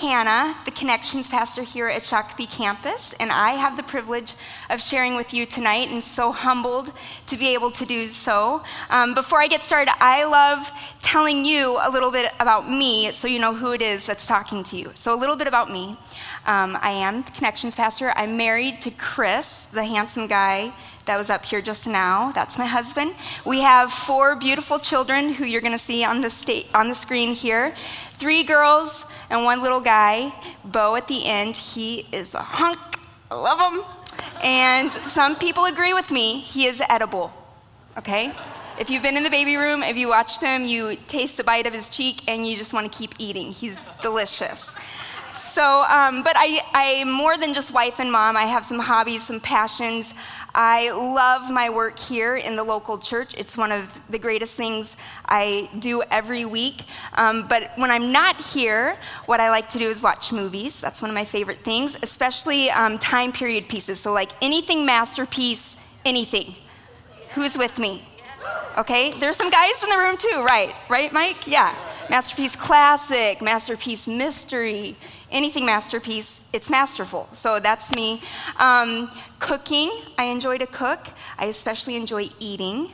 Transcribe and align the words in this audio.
Hannah, 0.00 0.56
the 0.64 0.72
Connections 0.72 1.28
Pastor 1.28 1.62
here 1.62 1.86
at 1.86 2.02
Shakopee 2.02 2.50
campus, 2.50 3.12
and 3.20 3.30
I 3.30 3.52
have 3.52 3.76
the 3.76 3.84
privilege 3.84 4.34
of 4.70 4.80
sharing 4.80 5.14
with 5.14 5.32
you 5.32 5.46
tonight, 5.46 5.90
and 5.90 6.02
so 6.02 6.32
humbled 6.32 6.92
to 7.26 7.36
be 7.36 7.54
able 7.54 7.70
to 7.70 7.86
do 7.86 8.08
so. 8.08 8.64
Um, 8.90 9.14
before 9.14 9.40
I 9.40 9.46
get 9.46 9.62
started, 9.62 9.92
I 10.00 10.24
love 10.24 10.70
telling 11.00 11.44
you 11.44 11.78
a 11.80 11.90
little 11.90 12.10
bit 12.10 12.32
about 12.40 12.68
me 12.68 13.12
so 13.12 13.28
you 13.28 13.38
know 13.38 13.54
who 13.54 13.72
it 13.72 13.82
is 13.82 14.04
that's 14.04 14.26
talking 14.26 14.64
to 14.64 14.76
you. 14.76 14.90
So, 14.94 15.14
a 15.14 15.18
little 15.18 15.36
bit 15.36 15.46
about 15.46 15.70
me. 15.70 15.96
Um, 16.48 16.78
I 16.80 16.92
am 16.92 17.24
the 17.24 17.30
Connections 17.32 17.76
Pastor. 17.76 18.10
I'm 18.16 18.38
married 18.38 18.80
to 18.80 18.90
Chris, 18.90 19.64
the 19.64 19.84
handsome 19.84 20.26
guy 20.26 20.72
that 21.04 21.18
was 21.18 21.28
up 21.28 21.44
here 21.44 21.60
just 21.60 21.86
now. 21.86 22.32
That's 22.32 22.56
my 22.56 22.64
husband. 22.64 23.14
We 23.44 23.60
have 23.60 23.92
four 23.92 24.34
beautiful 24.34 24.78
children 24.78 25.34
who 25.34 25.44
you're 25.44 25.60
going 25.60 25.76
to 25.76 25.78
see 25.78 26.06
on 26.06 26.22
the, 26.22 26.30
sta- 26.30 26.66
on 26.72 26.88
the 26.88 26.94
screen 26.94 27.34
here. 27.34 27.76
Three 28.18 28.44
girls, 28.44 29.04
and 29.28 29.44
one 29.44 29.62
little 29.62 29.80
guy, 29.80 30.32
Bo 30.64 30.96
at 30.96 31.06
the 31.06 31.26
end, 31.26 31.54
he 31.54 32.06
is 32.12 32.32
a 32.32 32.40
hunk. 32.40 32.78
I 33.30 33.34
love 33.34 33.70
him. 33.70 33.84
And 34.42 34.90
some 35.06 35.36
people 35.36 35.66
agree 35.66 35.92
with 35.92 36.10
me, 36.10 36.40
he 36.40 36.64
is 36.64 36.80
edible. 36.88 37.30
Okay? 37.98 38.32
If 38.80 38.88
you've 38.88 39.02
been 39.02 39.18
in 39.18 39.22
the 39.22 39.28
baby 39.28 39.56
room, 39.56 39.82
if 39.82 39.98
you 39.98 40.08
watched 40.08 40.40
him, 40.40 40.64
you 40.64 40.96
taste 41.08 41.38
a 41.40 41.44
bite 41.44 41.66
of 41.66 41.74
his 41.74 41.90
cheek 41.90 42.22
and 42.26 42.46
you 42.46 42.56
just 42.56 42.72
want 42.72 42.90
to 42.90 42.98
keep 42.98 43.12
eating. 43.18 43.52
He's 43.52 43.76
delicious. 44.00 44.74
So, 45.58 45.84
um, 45.88 46.22
but 46.22 46.34
I, 46.36 46.60
I'm 46.72 47.10
more 47.10 47.36
than 47.36 47.52
just 47.52 47.74
wife 47.74 47.98
and 47.98 48.12
mom. 48.12 48.36
I 48.36 48.44
have 48.44 48.64
some 48.64 48.78
hobbies, 48.78 49.24
some 49.24 49.40
passions. 49.40 50.14
I 50.54 50.92
love 50.92 51.50
my 51.50 51.68
work 51.68 51.98
here 51.98 52.36
in 52.36 52.54
the 52.54 52.62
local 52.62 52.96
church. 52.96 53.34
It's 53.36 53.56
one 53.56 53.72
of 53.72 53.88
the 54.08 54.20
greatest 54.20 54.54
things 54.54 54.94
I 55.24 55.68
do 55.80 56.04
every 56.12 56.44
week. 56.44 56.84
Um, 57.14 57.48
but 57.48 57.72
when 57.74 57.90
I'm 57.90 58.12
not 58.12 58.40
here, 58.40 58.96
what 59.26 59.40
I 59.40 59.50
like 59.50 59.68
to 59.70 59.80
do 59.80 59.90
is 59.90 60.00
watch 60.00 60.30
movies. 60.30 60.80
That's 60.80 61.02
one 61.02 61.10
of 61.10 61.16
my 61.16 61.24
favorite 61.24 61.64
things, 61.64 61.96
especially 62.04 62.70
um, 62.70 62.96
time 62.96 63.32
period 63.32 63.68
pieces. 63.68 63.98
So, 63.98 64.12
like 64.12 64.30
anything 64.40 64.86
masterpiece, 64.86 65.74
anything. 66.04 66.54
Who's 67.30 67.58
with 67.58 67.80
me? 67.80 68.06
Okay, 68.76 69.10
there's 69.18 69.34
some 69.34 69.50
guys 69.50 69.82
in 69.82 69.90
the 69.90 69.98
room 69.98 70.16
too, 70.16 70.44
right? 70.44 70.72
Right, 70.88 71.12
Mike? 71.12 71.48
Yeah. 71.48 71.74
Masterpiece 72.08 72.56
classic, 72.56 73.42
masterpiece 73.42 74.06
mystery, 74.06 74.96
anything 75.30 75.66
masterpiece, 75.66 76.40
it's 76.52 76.70
masterful. 76.70 77.28
So 77.32 77.60
that's 77.60 77.94
me. 77.94 78.22
Um, 78.58 79.10
cooking, 79.38 79.90
I 80.16 80.24
enjoy 80.24 80.58
to 80.58 80.66
cook. 80.66 81.08
I 81.38 81.46
especially 81.46 81.96
enjoy 81.96 82.30
eating. 82.38 82.92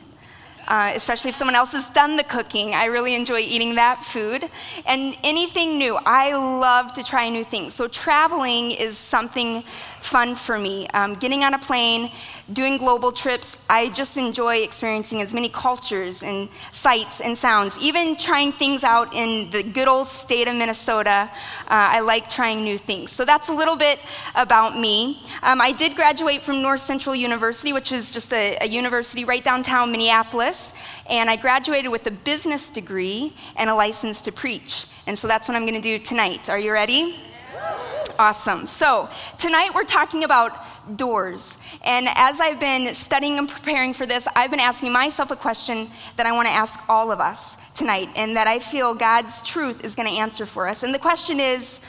Uh, 0.67 0.91
especially 0.95 1.29
if 1.29 1.35
someone 1.35 1.53
else 1.53 1.73
has 1.73 1.85
done 1.87 2.17
the 2.17 2.23
cooking. 2.23 2.73
I 2.73 2.85
really 2.85 3.13
enjoy 3.13 3.37
eating 3.37 3.75
that 3.75 4.03
food. 4.03 4.49
And 4.87 5.15
anything 5.23 5.77
new, 5.77 5.95
I 6.07 6.33
love 6.33 6.91
to 6.93 7.03
try 7.03 7.29
new 7.29 7.43
things. 7.43 7.75
So, 7.75 7.87
traveling 7.87 8.71
is 8.71 8.97
something 8.97 9.63
fun 10.05 10.35
for 10.35 10.57
me. 10.57 10.87
Um, 10.89 11.15
getting 11.15 11.43
on 11.43 11.53
a 11.53 11.59
plane, 11.59 12.11
doing 12.53 12.77
global 12.77 13.11
trips, 13.11 13.57
I 13.69 13.89
just 13.89 14.17
enjoy 14.17 14.57
experiencing 14.57 15.21
as 15.21 15.33
many 15.33 15.49
cultures 15.49 16.23
and 16.23 16.47
sights 16.71 17.21
and 17.21 17.37
sounds. 17.37 17.77
Even 17.79 18.15
trying 18.15 18.51
things 18.51 18.83
out 18.83 19.13
in 19.13 19.49
the 19.51 19.63
good 19.63 19.87
old 19.87 20.07
state 20.07 20.47
of 20.47 20.55
Minnesota, 20.55 21.29
uh, 21.67 21.97
I 21.97 21.99
like 22.01 22.29
trying 22.29 22.63
new 22.63 22.77
things. 22.77 23.11
So 23.11 23.25
that's 23.25 23.49
a 23.49 23.53
little 23.53 23.75
bit 23.75 23.99
about 24.35 24.77
me. 24.77 25.23
Um, 25.41 25.59
I 25.59 25.71
did 25.71 25.95
graduate 25.95 26.41
from 26.41 26.61
North 26.61 26.81
Central 26.81 27.15
University, 27.15 27.73
which 27.73 27.91
is 27.91 28.11
just 28.11 28.31
a, 28.31 28.57
a 28.61 28.67
university 28.67 29.25
right 29.25 29.43
downtown 29.43 29.91
Minneapolis. 29.91 30.73
And 31.07 31.29
I 31.29 31.35
graduated 31.35 31.91
with 31.91 32.05
a 32.07 32.11
business 32.11 32.69
degree 32.69 33.33
and 33.55 33.69
a 33.69 33.75
license 33.75 34.21
to 34.21 34.31
preach. 34.31 34.85
And 35.07 35.17
so 35.17 35.27
that's 35.27 35.47
what 35.47 35.55
I'm 35.55 35.63
going 35.63 35.75
to 35.75 35.81
do 35.81 35.99
tonight. 35.99 36.49
Are 36.49 36.59
you 36.59 36.71
ready? 36.71 37.15
Awesome. 38.17 38.65
So, 38.65 39.09
tonight 39.37 39.71
we're 39.75 39.83
talking 39.83 40.23
about 40.23 40.95
doors. 40.95 41.57
And 41.81 42.07
as 42.13 42.39
I've 42.39 42.61
been 42.61 42.95
studying 42.95 43.37
and 43.37 43.49
preparing 43.49 43.93
for 43.93 44.05
this, 44.05 44.25
I've 44.37 44.51
been 44.51 44.61
asking 44.61 44.93
myself 44.93 45.31
a 45.31 45.35
question 45.35 45.89
that 46.15 46.25
I 46.25 46.31
want 46.31 46.47
to 46.47 46.53
ask 46.53 46.79
all 46.87 47.11
of 47.11 47.19
us 47.19 47.57
tonight, 47.75 48.07
and 48.15 48.37
that 48.37 48.47
I 48.47 48.59
feel 48.59 48.93
God's 48.93 49.41
truth 49.41 49.83
is 49.83 49.95
going 49.95 50.07
to 50.07 50.15
answer 50.15 50.45
for 50.45 50.65
us. 50.65 50.83
And 50.83 50.93
the 50.93 50.99
question 50.99 51.41
is 51.41 51.81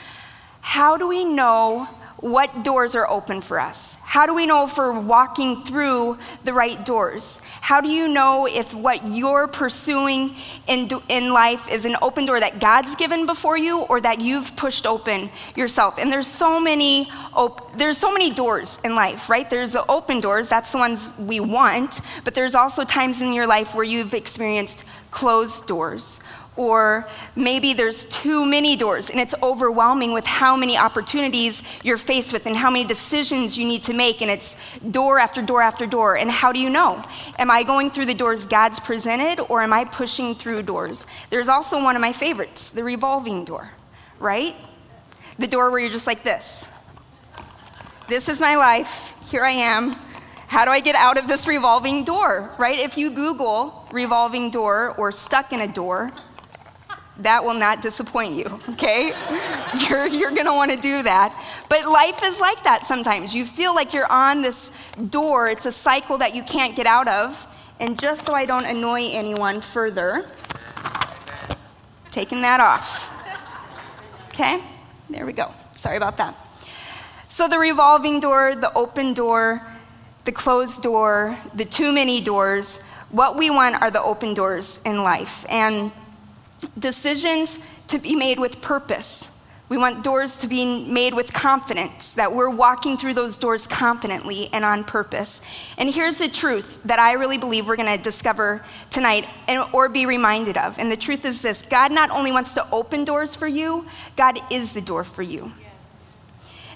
how 0.59 0.97
do 0.97 1.07
we 1.07 1.23
know 1.23 1.87
what 2.17 2.63
doors 2.63 2.93
are 2.93 3.09
open 3.09 3.39
for 3.39 3.57
us? 3.57 3.95
How 4.01 4.25
do 4.25 4.33
we 4.33 4.45
know 4.45 4.65
if 4.65 4.77
we're 4.77 4.99
walking 4.99 5.63
through 5.63 6.17
the 6.43 6.51
right 6.51 6.85
doors? 6.85 7.39
How 7.61 7.81
do 7.81 7.89
you 7.89 8.07
know 8.07 8.47
if 8.47 8.73
what 8.73 9.05
you're 9.05 9.47
pursuing 9.47 10.35
in, 10.67 10.89
in 11.09 11.33
life 11.33 11.69
is 11.69 11.85
an 11.85 11.95
open 12.01 12.25
door 12.25 12.39
that 12.39 12.59
God's 12.59 12.95
given 12.95 13.25
before 13.25 13.57
you 13.57 13.81
or 13.81 14.01
that 14.01 14.21
you've 14.21 14.55
pushed 14.55 14.85
open 14.85 15.29
yourself? 15.55 15.97
And 15.97 16.11
there's 16.11 16.27
so 16.27 16.59
many 16.59 17.09
op- 17.33 17.75
there's 17.77 17.97
so 17.97 18.11
many 18.11 18.31
doors 18.31 18.79
in 18.83 18.95
life, 18.95 19.29
right? 19.29 19.49
There's 19.49 19.71
the 19.71 19.85
open 19.89 20.19
doors, 20.19 20.47
that's 20.47 20.71
the 20.71 20.77
ones 20.77 21.11
we 21.17 21.39
want, 21.39 22.01
but 22.23 22.33
there's 22.33 22.55
also 22.55 22.83
times 22.83 23.21
in 23.21 23.33
your 23.33 23.47
life 23.47 23.75
where 23.75 23.83
you've 23.83 24.13
experienced 24.13 24.83
closed 25.11 25.67
doors 25.67 26.19
or 26.57 27.07
maybe 27.35 27.73
there's 27.73 28.05
too 28.05 28.45
many 28.45 28.75
doors 28.75 29.09
and 29.09 29.19
it's 29.19 29.35
overwhelming 29.41 30.11
with 30.11 30.25
how 30.25 30.57
many 30.57 30.77
opportunities 30.77 31.61
you're 31.83 31.97
faced 31.97 32.33
with 32.33 32.45
and 32.47 32.55
how 32.55 32.69
many 32.69 32.83
decisions 32.83 33.57
you 33.57 33.65
need 33.65 33.83
to 33.83 33.93
make, 33.93 34.21
and 34.21 34.29
it's 34.29 34.55
door 34.91 35.19
after 35.19 35.41
door 35.41 35.61
after 35.61 35.85
door. 35.85 36.17
And 36.17 36.29
how 36.29 36.51
do 36.51 36.59
you 36.59 36.69
know? 36.69 37.01
Am 37.37 37.49
I 37.49 37.63
going 37.63 37.91
through 37.91 38.07
the 38.07 38.13
doors 38.13 38.45
God's 38.45 38.79
presented, 38.79 39.39
or 39.49 39.61
am 39.61 39.71
I 39.71 39.85
pushing 39.85 40.35
through 40.35 40.63
doors? 40.63 41.05
There's 41.29 41.47
also 41.47 41.81
one 41.81 41.95
of 41.95 42.01
my 42.01 42.11
favorites 42.11 42.71
the 42.71 42.83
revolving 42.83 43.45
door, 43.45 43.69
right? 44.19 44.55
The 45.39 45.47
door 45.47 45.69
where 45.69 45.79
you're 45.79 45.91
just 45.91 46.07
like 46.07 46.23
this. 46.23 46.67
This 48.07 48.27
is 48.29 48.39
my 48.39 48.55
life. 48.55 49.13
Here 49.29 49.43
I 49.43 49.51
am. 49.51 49.93
How 50.47 50.63
do 50.63 50.71
I 50.71 50.79
get 50.79 50.95
out 50.95 51.17
of 51.17 51.27
this 51.27 51.45
revolving 51.45 52.05
door, 52.05 52.55
right? 52.57 52.79
If 52.79 52.97
you 52.97 53.09
Google 53.09 53.85
revolving 53.91 54.49
door 54.49 54.95
or 54.97 55.11
stuck 55.11 55.51
in 55.51 55.59
a 55.59 55.67
door, 55.67 56.11
that 57.19 57.43
will 57.43 57.53
not 57.53 57.81
disappoint 57.81 58.35
you, 58.35 58.59
okay? 58.69 59.13
you're 59.87 60.07
you're 60.07 60.31
gonna 60.31 60.53
wanna 60.53 60.77
do 60.77 61.03
that. 61.03 61.33
But 61.69 61.85
life 61.85 62.23
is 62.23 62.39
like 62.39 62.63
that 62.63 62.85
sometimes. 62.85 63.33
You 63.33 63.45
feel 63.45 63.73
like 63.73 63.93
you're 63.93 64.11
on 64.11 64.41
this 64.41 64.71
door, 65.09 65.49
it's 65.49 65.65
a 65.65 65.71
cycle 65.71 66.17
that 66.19 66.35
you 66.35 66.43
can't 66.43 66.75
get 66.75 66.85
out 66.85 67.07
of. 67.07 67.45
And 67.79 67.99
just 67.99 68.25
so 68.25 68.33
I 68.33 68.45
don't 68.45 68.65
annoy 68.65 69.09
anyone 69.11 69.61
further, 69.61 70.25
taking 72.11 72.41
that 72.41 72.59
off. 72.59 73.13
Okay? 74.29 74.61
There 75.09 75.25
we 75.25 75.33
go. 75.33 75.51
Sorry 75.75 75.97
about 75.97 76.17
that. 76.17 76.35
So 77.27 77.47
the 77.47 77.59
revolving 77.59 78.19
door, 78.19 78.55
the 78.55 78.73
open 78.73 79.13
door, 79.13 79.61
the 80.25 80.31
closed 80.31 80.81
door, 80.81 81.37
the 81.53 81.65
too 81.65 81.93
many 81.93 82.19
doors, 82.19 82.79
what 83.11 83.37
we 83.37 83.49
want 83.49 83.81
are 83.81 83.91
the 83.91 84.01
open 84.01 84.33
doors 84.33 84.79
in 84.85 85.03
life. 85.03 85.45
And 85.47 85.91
decisions 86.77 87.59
to 87.87 87.99
be 87.99 88.15
made 88.15 88.39
with 88.39 88.61
purpose, 88.61 89.29
We 89.69 89.77
want 89.77 90.01
doors 90.01 90.37
to 90.37 90.47
be 90.47 90.85
made 90.85 91.13
with 91.13 91.33
confidence, 91.33 92.13
that 92.13 92.33
we're 92.33 92.49
walking 92.49 92.97
through 92.97 93.15
those 93.15 93.35
doors 93.35 93.67
confidently 93.67 94.47
and 94.53 94.63
on 94.63 94.85
purpose. 94.85 95.41
And 95.77 95.89
here's 95.89 96.19
the 96.19 96.29
truth 96.29 96.79
that 96.85 96.99
I 96.99 97.13
really 97.13 97.37
believe 97.37 97.67
we're 97.67 97.75
going 97.75 97.97
to 97.97 98.01
discover 98.01 98.63
tonight 98.89 99.27
and, 99.49 99.67
or 99.73 99.89
be 99.89 100.05
reminded 100.05 100.55
of. 100.55 100.79
And 100.79 100.89
the 100.89 100.95
truth 100.95 101.25
is 101.25 101.41
this 101.41 101.63
God 101.63 101.91
not 101.91 102.11
only 102.11 102.31
wants 102.31 102.53
to 102.53 102.65
open 102.71 103.03
doors 103.03 103.35
for 103.35 103.47
you, 103.47 103.85
God 104.15 104.39
is 104.49 104.71
the 104.71 104.81
door 104.81 105.03
for 105.03 105.21
you. 105.21 105.51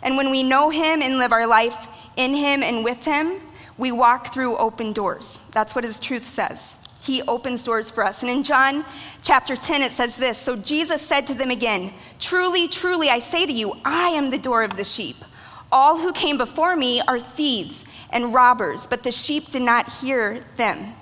And 0.04 0.18
when 0.18 0.30
we 0.30 0.44
know 0.44 0.70
Him 0.70 1.02
and 1.02 1.18
live 1.18 1.32
our 1.32 1.48
life 1.48 1.88
in 2.18 2.34
Him 2.34 2.62
and 2.62 2.84
with 2.84 3.06
Him, 3.06 3.40
we 3.78 3.94
walk 3.94 4.34
through 4.34 4.58
open 4.58 4.92
doors. 4.92 5.40
That's 5.52 5.76
what 5.76 5.86
His 5.86 5.98
truth 5.98 6.28
says. 6.28 6.76
He 7.02 7.22
opens 7.24 7.64
doors 7.64 7.90
for 7.90 8.06
us. 8.06 8.22
And 8.22 8.30
in 8.30 8.44
John 8.44 8.86
chapter 9.24 9.56
10, 9.56 9.82
it 9.82 9.92
says 9.92 10.16
this 10.16 10.38
So 10.38 10.56
Jesus 10.56 11.02
said 11.02 11.28
to 11.28 11.34
them 11.34 11.52
again, 11.52 11.94
Truly, 12.20 12.68
truly, 12.68 13.10
I 13.10 13.20
say 13.20 13.46
to 13.46 13.52
you, 13.52 13.76
I 13.84 14.10
am 14.10 14.30
the 14.30 14.38
door 14.38 14.64
of 14.64 14.78
the 14.78 14.84
sheep. 14.84 15.16
All 15.72 15.98
who 15.98 16.12
came 16.14 16.38
before 16.38 16.76
me 16.76 17.02
are 17.02 17.20
thieves 17.20 17.86
and 18.12 18.34
robbers, 18.34 18.86
but 18.88 19.04
the 19.04 19.12
sheep 19.12 19.52
did 19.52 19.62
not 19.62 19.92
hear 19.92 20.42
them. 20.58 20.94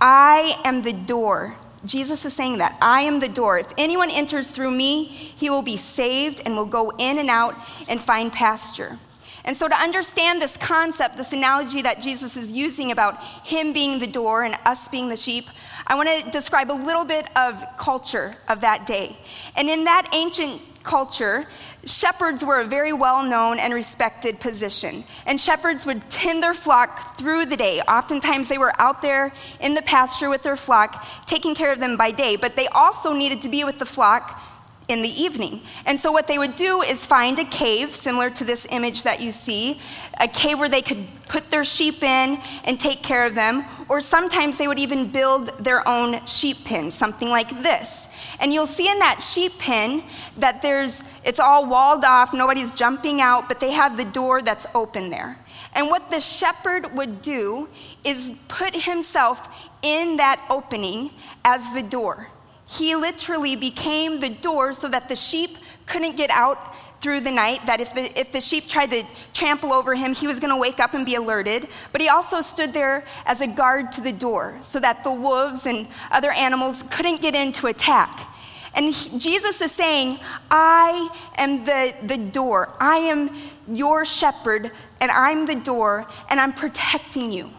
I 0.00 0.58
am 0.64 0.82
the 0.82 0.92
door. 0.92 1.56
Jesus 1.84 2.24
is 2.24 2.32
saying 2.32 2.58
that. 2.58 2.76
I 2.80 3.02
am 3.02 3.20
the 3.20 3.28
door. 3.28 3.58
If 3.58 3.72
anyone 3.76 4.10
enters 4.10 4.50
through 4.50 4.70
me, 4.70 5.04
he 5.04 5.50
will 5.50 5.62
be 5.62 5.76
saved 5.76 6.40
and 6.44 6.56
will 6.56 6.64
go 6.64 6.90
in 6.98 7.18
and 7.18 7.28
out 7.30 7.54
and 7.88 8.02
find 8.02 8.32
pasture. 8.32 8.98
And 9.44 9.54
so, 9.54 9.68
to 9.68 9.74
understand 9.74 10.40
this 10.40 10.56
concept, 10.56 11.18
this 11.18 11.32
analogy 11.32 11.82
that 11.82 12.00
Jesus 12.00 12.36
is 12.36 12.50
using 12.50 12.90
about 12.90 13.22
him 13.46 13.72
being 13.74 13.98
the 13.98 14.06
door 14.06 14.42
and 14.44 14.56
us 14.64 14.88
being 14.88 15.10
the 15.10 15.16
sheep, 15.16 15.44
I 15.86 15.94
want 15.96 16.08
to 16.08 16.30
describe 16.30 16.70
a 16.70 16.72
little 16.72 17.04
bit 17.04 17.26
of 17.36 17.62
culture 17.76 18.36
of 18.48 18.62
that 18.62 18.86
day. 18.86 19.16
And 19.54 19.68
in 19.68 19.84
that 19.84 20.08
ancient 20.14 20.62
culture, 20.82 21.46
shepherds 21.84 22.42
were 22.42 22.60
a 22.60 22.64
very 22.64 22.94
well 22.94 23.22
known 23.22 23.58
and 23.58 23.74
respected 23.74 24.40
position. 24.40 25.04
And 25.26 25.38
shepherds 25.38 25.84
would 25.84 26.08
tend 26.08 26.42
their 26.42 26.54
flock 26.54 27.18
through 27.18 27.46
the 27.46 27.56
day. 27.56 27.82
Oftentimes, 27.82 28.48
they 28.48 28.58
were 28.58 28.78
out 28.80 29.02
there 29.02 29.30
in 29.60 29.74
the 29.74 29.82
pasture 29.82 30.30
with 30.30 30.42
their 30.42 30.56
flock, 30.56 31.04
taking 31.26 31.54
care 31.54 31.70
of 31.70 31.80
them 31.80 31.98
by 31.98 32.12
day, 32.12 32.36
but 32.36 32.56
they 32.56 32.68
also 32.68 33.12
needed 33.12 33.42
to 33.42 33.50
be 33.50 33.64
with 33.64 33.78
the 33.78 33.86
flock 33.86 34.40
in 34.88 35.02
the 35.02 35.22
evening. 35.22 35.62
And 35.86 35.98
so, 35.98 36.12
what 36.12 36.26
they 36.26 36.38
would 36.38 36.56
do 36.56 36.82
is 36.82 37.04
find 37.04 37.38
a 37.38 37.44
cave, 37.44 37.94
similar 37.94 38.30
to 38.30 38.44
this 38.44 38.66
image 38.70 39.02
that 39.04 39.20
you 39.20 39.30
see, 39.30 39.80
a 40.20 40.28
cave 40.28 40.58
where 40.58 40.68
they 40.68 40.82
could 40.82 41.06
put 41.26 41.50
their 41.50 41.64
sheep 41.64 42.02
in 42.02 42.40
and 42.64 42.78
take 42.78 43.02
care 43.02 43.24
of 43.24 43.34
them. 43.34 43.64
Or 43.88 44.00
sometimes 44.00 44.58
they 44.58 44.68
would 44.68 44.78
even 44.78 45.10
build 45.10 45.64
their 45.64 45.86
own 45.88 46.24
sheep 46.26 46.64
pen, 46.64 46.90
something 46.90 47.28
like 47.28 47.62
this. 47.62 48.06
And 48.40 48.52
you'll 48.52 48.66
see 48.66 48.90
in 48.90 48.98
that 48.98 49.22
sheep 49.22 49.58
pen 49.58 50.02
that 50.38 50.60
there's, 50.60 51.02
it's 51.24 51.40
all 51.40 51.66
walled 51.66 52.04
off, 52.04 52.34
nobody's 52.34 52.70
jumping 52.72 53.20
out, 53.20 53.48
but 53.48 53.60
they 53.60 53.70
have 53.70 53.96
the 53.96 54.04
door 54.04 54.42
that's 54.42 54.66
open 54.74 55.08
there. 55.08 55.38
And 55.74 55.88
what 55.88 56.10
the 56.10 56.20
shepherd 56.20 56.94
would 56.94 57.22
do 57.22 57.68
is 58.04 58.32
put 58.48 58.74
himself 58.74 59.48
in 59.82 60.16
that 60.16 60.44
opening 60.50 61.10
as 61.44 61.68
the 61.72 61.82
door. 61.82 62.28
He 62.66 62.96
literally 62.96 63.56
became 63.56 64.20
the 64.20 64.30
door 64.30 64.72
so 64.72 64.88
that 64.88 65.08
the 65.08 65.16
sheep 65.16 65.58
couldn't 65.86 66.16
get 66.16 66.30
out 66.30 66.74
through 67.00 67.20
the 67.20 67.30
night, 67.30 67.60
that 67.66 67.82
if 67.82 67.92
the, 67.92 68.18
if 68.18 68.32
the 68.32 68.40
sheep 68.40 68.66
tried 68.66 68.90
to 68.90 69.04
trample 69.34 69.74
over 69.74 69.94
him, 69.94 70.14
he 70.14 70.26
was 70.26 70.40
going 70.40 70.50
to 70.50 70.56
wake 70.56 70.80
up 70.80 70.94
and 70.94 71.04
be 71.04 71.16
alerted. 71.16 71.68
But 71.92 72.00
he 72.00 72.08
also 72.08 72.40
stood 72.40 72.72
there 72.72 73.04
as 73.26 73.42
a 73.42 73.46
guard 73.46 73.92
to 73.92 74.00
the 74.00 74.12
door 74.12 74.58
so 74.62 74.80
that 74.80 75.04
the 75.04 75.12
wolves 75.12 75.66
and 75.66 75.86
other 76.10 76.32
animals 76.32 76.82
couldn't 76.90 77.20
get 77.20 77.34
in 77.34 77.52
to 77.52 77.66
attack. 77.66 78.26
And 78.72 78.86
he, 78.86 79.18
Jesus 79.18 79.60
is 79.60 79.70
saying, 79.70 80.18
I 80.50 81.14
am 81.36 81.66
the, 81.66 81.94
the 82.04 82.16
door. 82.16 82.74
I 82.80 82.96
am 82.96 83.30
your 83.68 84.06
shepherd, 84.06 84.72
and 85.00 85.10
I'm 85.10 85.44
the 85.44 85.56
door, 85.56 86.06
and 86.30 86.40
I'm 86.40 86.54
protecting 86.54 87.30
you. 87.30 87.50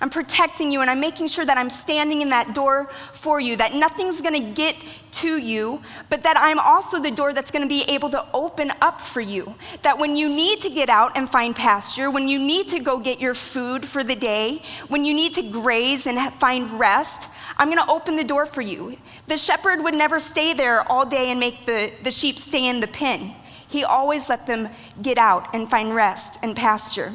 I'm 0.00 0.10
protecting 0.10 0.70
you 0.70 0.80
and 0.80 0.88
I'm 0.88 1.00
making 1.00 1.26
sure 1.26 1.44
that 1.44 1.58
I'm 1.58 1.70
standing 1.70 2.22
in 2.22 2.28
that 2.30 2.54
door 2.54 2.88
for 3.12 3.40
you, 3.40 3.56
that 3.56 3.74
nothing's 3.74 4.20
gonna 4.20 4.52
get 4.52 4.76
to 5.10 5.38
you, 5.38 5.82
but 6.08 6.22
that 6.22 6.36
I'm 6.36 6.60
also 6.60 7.00
the 7.00 7.10
door 7.10 7.32
that's 7.32 7.50
gonna 7.50 7.66
be 7.66 7.82
able 7.82 8.10
to 8.10 8.24
open 8.32 8.72
up 8.80 9.00
for 9.00 9.20
you. 9.20 9.54
That 9.82 9.98
when 9.98 10.14
you 10.14 10.28
need 10.28 10.60
to 10.62 10.70
get 10.70 10.88
out 10.88 11.16
and 11.16 11.28
find 11.28 11.54
pasture, 11.54 12.10
when 12.10 12.28
you 12.28 12.38
need 12.38 12.68
to 12.68 12.78
go 12.78 12.98
get 12.98 13.20
your 13.20 13.34
food 13.34 13.84
for 13.84 14.04
the 14.04 14.14
day, 14.14 14.62
when 14.86 15.04
you 15.04 15.14
need 15.14 15.34
to 15.34 15.42
graze 15.42 16.06
and 16.06 16.32
find 16.34 16.70
rest, 16.78 17.28
I'm 17.56 17.68
gonna 17.68 17.90
open 17.90 18.14
the 18.14 18.24
door 18.24 18.46
for 18.46 18.62
you. 18.62 18.96
The 19.26 19.36
shepherd 19.36 19.82
would 19.82 19.94
never 19.94 20.20
stay 20.20 20.54
there 20.54 20.82
all 20.90 21.04
day 21.04 21.30
and 21.30 21.40
make 21.40 21.66
the, 21.66 21.92
the 22.04 22.10
sheep 22.12 22.38
stay 22.38 22.68
in 22.68 22.78
the 22.78 22.86
pen. 22.86 23.34
He 23.66 23.82
always 23.82 24.28
let 24.28 24.46
them 24.46 24.68
get 25.02 25.18
out 25.18 25.54
and 25.54 25.68
find 25.68 25.94
rest 25.94 26.38
and 26.42 26.54
pasture. 26.54 27.14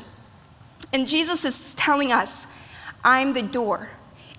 And 0.91 1.07
Jesus 1.07 1.45
is 1.45 1.73
telling 1.73 2.11
us 2.11 2.45
I'm 3.03 3.33
the 3.33 3.41
door. 3.41 3.89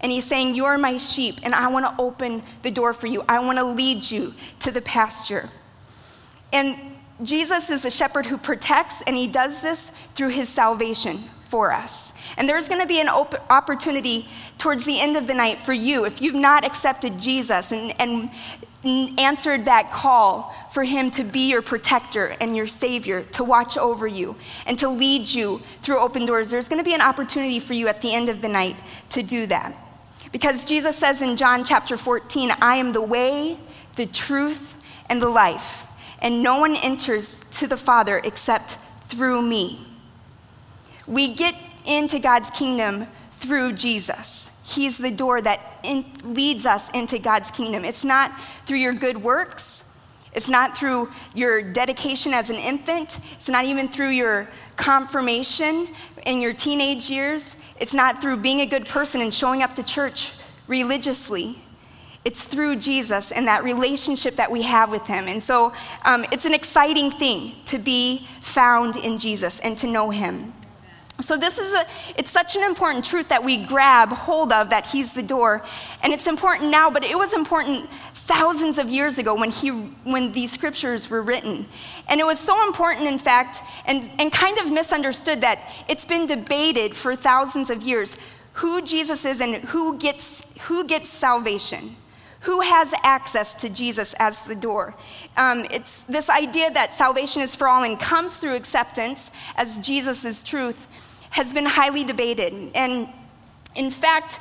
And 0.00 0.12
he's 0.12 0.24
saying, 0.24 0.54
You're 0.54 0.76
my 0.76 0.96
sheep, 0.96 1.36
and 1.42 1.54
I 1.54 1.68
want 1.68 1.86
to 1.86 2.02
open 2.02 2.42
the 2.62 2.70
door 2.70 2.92
for 2.92 3.06
you. 3.06 3.24
I 3.28 3.38
want 3.40 3.58
to 3.58 3.64
lead 3.64 4.10
you 4.10 4.34
to 4.60 4.70
the 4.70 4.82
pasture. 4.82 5.48
And 6.52 6.96
Jesus 7.22 7.70
is 7.70 7.82
the 7.82 7.90
shepherd 7.90 8.26
who 8.26 8.36
protects, 8.36 9.02
and 9.06 9.16
he 9.16 9.26
does 9.26 9.60
this 9.60 9.90
through 10.14 10.28
his 10.28 10.48
salvation 10.48 11.18
for 11.48 11.72
us. 11.72 12.12
And 12.36 12.48
there's 12.48 12.68
going 12.68 12.80
to 12.80 12.86
be 12.86 13.00
an 13.00 13.08
op- 13.08 13.50
opportunity 13.50 14.28
towards 14.58 14.84
the 14.84 15.00
end 15.00 15.16
of 15.16 15.26
the 15.26 15.34
night 15.34 15.62
for 15.62 15.72
you, 15.72 16.04
if 16.04 16.20
you've 16.20 16.34
not 16.34 16.64
accepted 16.64 17.18
Jesus 17.18 17.72
and, 17.72 17.94
and 18.00 18.30
answered 18.84 19.64
that 19.64 19.90
call 19.90 20.54
for 20.72 20.84
him 20.84 21.10
to 21.12 21.24
be 21.24 21.48
your 21.48 21.62
protector 21.62 22.36
and 22.40 22.56
your 22.56 22.66
savior, 22.66 23.22
to 23.32 23.44
watch 23.44 23.78
over 23.78 24.06
you 24.06 24.36
and 24.66 24.78
to 24.78 24.88
lead 24.88 25.28
you 25.28 25.60
through 25.82 25.98
open 25.98 26.26
doors, 26.26 26.50
there's 26.50 26.68
going 26.68 26.82
to 26.82 26.84
be 26.84 26.94
an 26.94 27.00
opportunity 27.00 27.60
for 27.60 27.74
you 27.74 27.88
at 27.88 28.02
the 28.02 28.12
end 28.12 28.28
of 28.28 28.42
the 28.42 28.48
night 28.48 28.76
to 29.10 29.22
do 29.22 29.46
that. 29.46 29.74
Because 30.32 30.64
Jesus 30.64 30.96
says 30.96 31.22
in 31.22 31.36
John 31.36 31.64
chapter 31.64 31.96
14, 31.96 32.50
I 32.60 32.76
am 32.76 32.92
the 32.92 33.00
way, 33.00 33.56
the 33.96 34.06
truth, 34.06 34.74
and 35.08 35.22
the 35.22 35.28
life, 35.28 35.84
and 36.20 36.42
no 36.42 36.58
one 36.58 36.76
enters 36.76 37.36
to 37.52 37.66
the 37.66 37.76
Father 37.76 38.20
except 38.24 38.78
through 39.08 39.42
me. 39.42 39.86
We 41.06 41.34
get 41.34 41.54
into 41.84 42.18
God's 42.18 42.50
kingdom 42.50 43.06
through 43.36 43.74
Jesus. 43.74 44.48
He's 44.64 44.96
the 44.96 45.10
door 45.10 45.42
that 45.42 45.60
in, 45.82 46.06
leads 46.24 46.64
us 46.64 46.88
into 46.90 47.18
God's 47.18 47.50
kingdom. 47.50 47.84
It's 47.84 48.02
not 48.02 48.32
through 48.64 48.78
your 48.78 48.94
good 48.94 49.22
works. 49.22 49.84
It's 50.32 50.48
not 50.48 50.76
through 50.76 51.12
your 51.34 51.62
dedication 51.62 52.32
as 52.32 52.48
an 52.48 52.56
infant. 52.56 53.20
It's 53.36 53.48
not 53.48 53.66
even 53.66 53.88
through 53.88 54.10
your 54.10 54.48
confirmation 54.76 55.88
in 56.24 56.40
your 56.40 56.54
teenage 56.54 57.10
years. 57.10 57.54
It's 57.78 57.92
not 57.92 58.22
through 58.22 58.38
being 58.38 58.62
a 58.62 58.66
good 58.66 58.88
person 58.88 59.20
and 59.20 59.32
showing 59.32 59.62
up 59.62 59.74
to 59.74 59.82
church 59.82 60.32
religiously. 60.66 61.58
It's 62.24 62.42
through 62.42 62.76
Jesus 62.76 63.32
and 63.32 63.46
that 63.46 63.64
relationship 63.64 64.36
that 64.36 64.50
we 64.50 64.62
have 64.62 64.90
with 64.90 65.06
Him. 65.06 65.28
And 65.28 65.42
so 65.42 65.74
um, 66.06 66.24
it's 66.32 66.46
an 66.46 66.54
exciting 66.54 67.10
thing 67.10 67.52
to 67.66 67.78
be 67.78 68.26
found 68.40 68.96
in 68.96 69.18
Jesus 69.18 69.60
and 69.60 69.76
to 69.78 69.86
know 69.86 70.08
Him. 70.08 70.54
So 71.20 71.36
this 71.36 71.58
is 71.58 71.72
a 71.72 71.86
it's 72.16 72.30
such 72.30 72.56
an 72.56 72.64
important 72.64 73.04
truth 73.04 73.28
that 73.28 73.42
we 73.42 73.56
grab 73.56 74.08
hold 74.08 74.52
of 74.52 74.70
that 74.70 74.84
he's 74.84 75.12
the 75.12 75.22
door. 75.22 75.64
And 76.02 76.12
it's 76.12 76.26
important 76.26 76.70
now, 76.70 76.90
but 76.90 77.04
it 77.04 77.16
was 77.16 77.32
important 77.32 77.88
thousands 78.14 78.78
of 78.78 78.88
years 78.88 79.18
ago 79.18 79.34
when 79.34 79.50
he 79.50 79.68
when 79.68 80.32
these 80.32 80.50
scriptures 80.50 81.08
were 81.08 81.22
written. 81.22 81.66
And 82.08 82.20
it 82.20 82.26
was 82.26 82.40
so 82.40 82.66
important 82.66 83.06
in 83.06 83.18
fact 83.18 83.62
and, 83.86 84.10
and 84.18 84.32
kind 84.32 84.58
of 84.58 84.72
misunderstood 84.72 85.40
that 85.42 85.60
it's 85.88 86.04
been 86.04 86.26
debated 86.26 86.96
for 86.96 87.14
thousands 87.14 87.70
of 87.70 87.82
years 87.82 88.16
who 88.54 88.82
Jesus 88.82 89.24
is 89.24 89.40
and 89.40 89.56
who 89.56 89.96
gets 89.98 90.42
who 90.62 90.84
gets 90.84 91.08
salvation. 91.08 91.94
Who 92.44 92.60
has 92.60 92.92
access 93.02 93.54
to 93.56 93.68
Jesus 93.68 94.14
as 94.18 94.44
the 94.44 94.54
door? 94.54 94.94
Um, 95.36 95.66
it's 95.70 96.02
this 96.02 96.28
idea 96.28 96.70
that 96.72 96.94
salvation 96.94 97.42
is 97.42 97.56
for 97.56 97.68
all 97.68 97.84
and 97.84 97.98
comes 97.98 98.36
through 98.36 98.54
acceptance 98.54 99.30
as 99.56 99.78
Jesus 99.78 100.42
truth 100.42 100.86
has 101.30 101.52
been 101.52 101.66
highly 101.66 102.04
debated. 102.04 102.52
And 102.74 103.08
in 103.74 103.90
fact, 103.90 104.40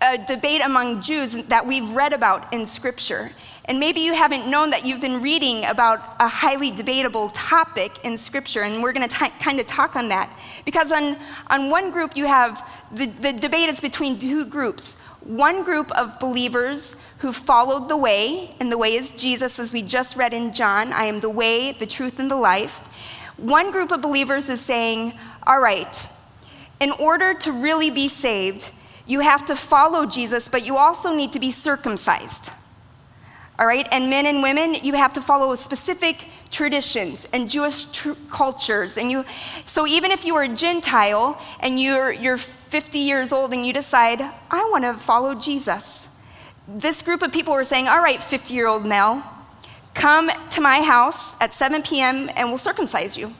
a 0.00 0.18
debate 0.18 0.62
among 0.64 1.02
Jews 1.02 1.32
that 1.48 1.66
we've 1.66 1.92
read 1.92 2.12
about 2.12 2.52
in 2.52 2.66
Scripture. 2.66 3.30
And 3.66 3.78
maybe 3.78 4.00
you 4.00 4.14
haven't 4.14 4.48
known 4.48 4.70
that 4.70 4.84
you've 4.84 5.00
been 5.00 5.22
reading 5.22 5.64
about 5.66 6.16
a 6.18 6.26
highly 6.26 6.72
debatable 6.72 7.28
topic 7.30 7.92
in 8.02 8.18
Scripture, 8.18 8.62
and 8.62 8.82
we're 8.82 8.92
going 8.92 9.08
to 9.08 9.14
kind 9.14 9.60
of 9.60 9.66
talk 9.66 9.94
on 9.94 10.08
that. 10.08 10.28
Because 10.64 10.90
on, 10.90 11.16
on 11.46 11.70
one 11.70 11.92
group, 11.92 12.16
you 12.16 12.26
have 12.26 12.66
the, 12.90 13.06
the 13.06 13.32
debate 13.32 13.68
is 13.68 13.80
between 13.80 14.18
two 14.18 14.44
groups. 14.44 14.94
One 15.20 15.62
group 15.62 15.92
of 15.92 16.18
believers 16.18 16.96
who 17.22 17.32
followed 17.32 17.88
the 17.88 17.96
way, 17.96 18.50
and 18.58 18.70
the 18.70 18.76
way 18.76 18.96
is 18.96 19.12
Jesus, 19.12 19.60
as 19.60 19.72
we 19.72 19.80
just 19.80 20.16
read 20.16 20.34
in 20.34 20.52
John 20.52 20.92
I 20.92 21.04
am 21.04 21.20
the 21.20 21.30
way, 21.30 21.70
the 21.70 21.86
truth, 21.86 22.18
and 22.18 22.28
the 22.28 22.36
life. 22.36 22.80
One 23.36 23.70
group 23.70 23.92
of 23.92 24.00
believers 24.00 24.48
is 24.48 24.60
saying, 24.60 25.14
All 25.46 25.60
right, 25.60 26.08
in 26.80 26.90
order 26.90 27.32
to 27.34 27.52
really 27.52 27.90
be 27.90 28.08
saved, 28.08 28.68
you 29.06 29.20
have 29.20 29.46
to 29.46 29.54
follow 29.54 30.04
Jesus, 30.04 30.48
but 30.48 30.66
you 30.66 30.76
also 30.76 31.14
need 31.14 31.32
to 31.34 31.38
be 31.38 31.52
circumcised. 31.52 32.50
All 33.56 33.66
right? 33.66 33.86
And 33.92 34.10
men 34.10 34.26
and 34.26 34.42
women, 34.42 34.74
you 34.74 34.94
have 34.94 35.12
to 35.12 35.22
follow 35.22 35.54
specific 35.54 36.24
traditions 36.50 37.28
and 37.32 37.48
Jewish 37.48 37.84
tr- 37.92 38.14
cultures. 38.30 38.98
And 38.98 39.12
you, 39.12 39.24
so 39.66 39.86
even 39.86 40.10
if 40.10 40.24
you 40.24 40.34
are 40.34 40.42
a 40.42 40.48
Gentile 40.48 41.40
and 41.60 41.80
you're, 41.80 42.10
you're 42.10 42.36
50 42.36 42.98
years 42.98 43.32
old 43.32 43.52
and 43.52 43.64
you 43.64 43.72
decide, 43.72 44.20
I 44.20 44.68
want 44.72 44.82
to 44.82 44.94
follow 44.94 45.36
Jesus, 45.36 46.08
this 46.76 47.02
group 47.02 47.22
of 47.22 47.32
people 47.32 47.52
were 47.54 47.64
saying, 47.64 47.88
All 47.88 48.02
right, 48.02 48.22
50 48.22 48.54
year 48.54 48.66
old 48.66 48.84
male, 48.84 49.22
come 49.94 50.30
to 50.50 50.60
my 50.60 50.80
house 50.82 51.34
at 51.40 51.52
7 51.52 51.82
p.m. 51.82 52.30
and 52.36 52.48
we'll 52.48 52.58
circumcise 52.58 53.16
you. 53.16 53.32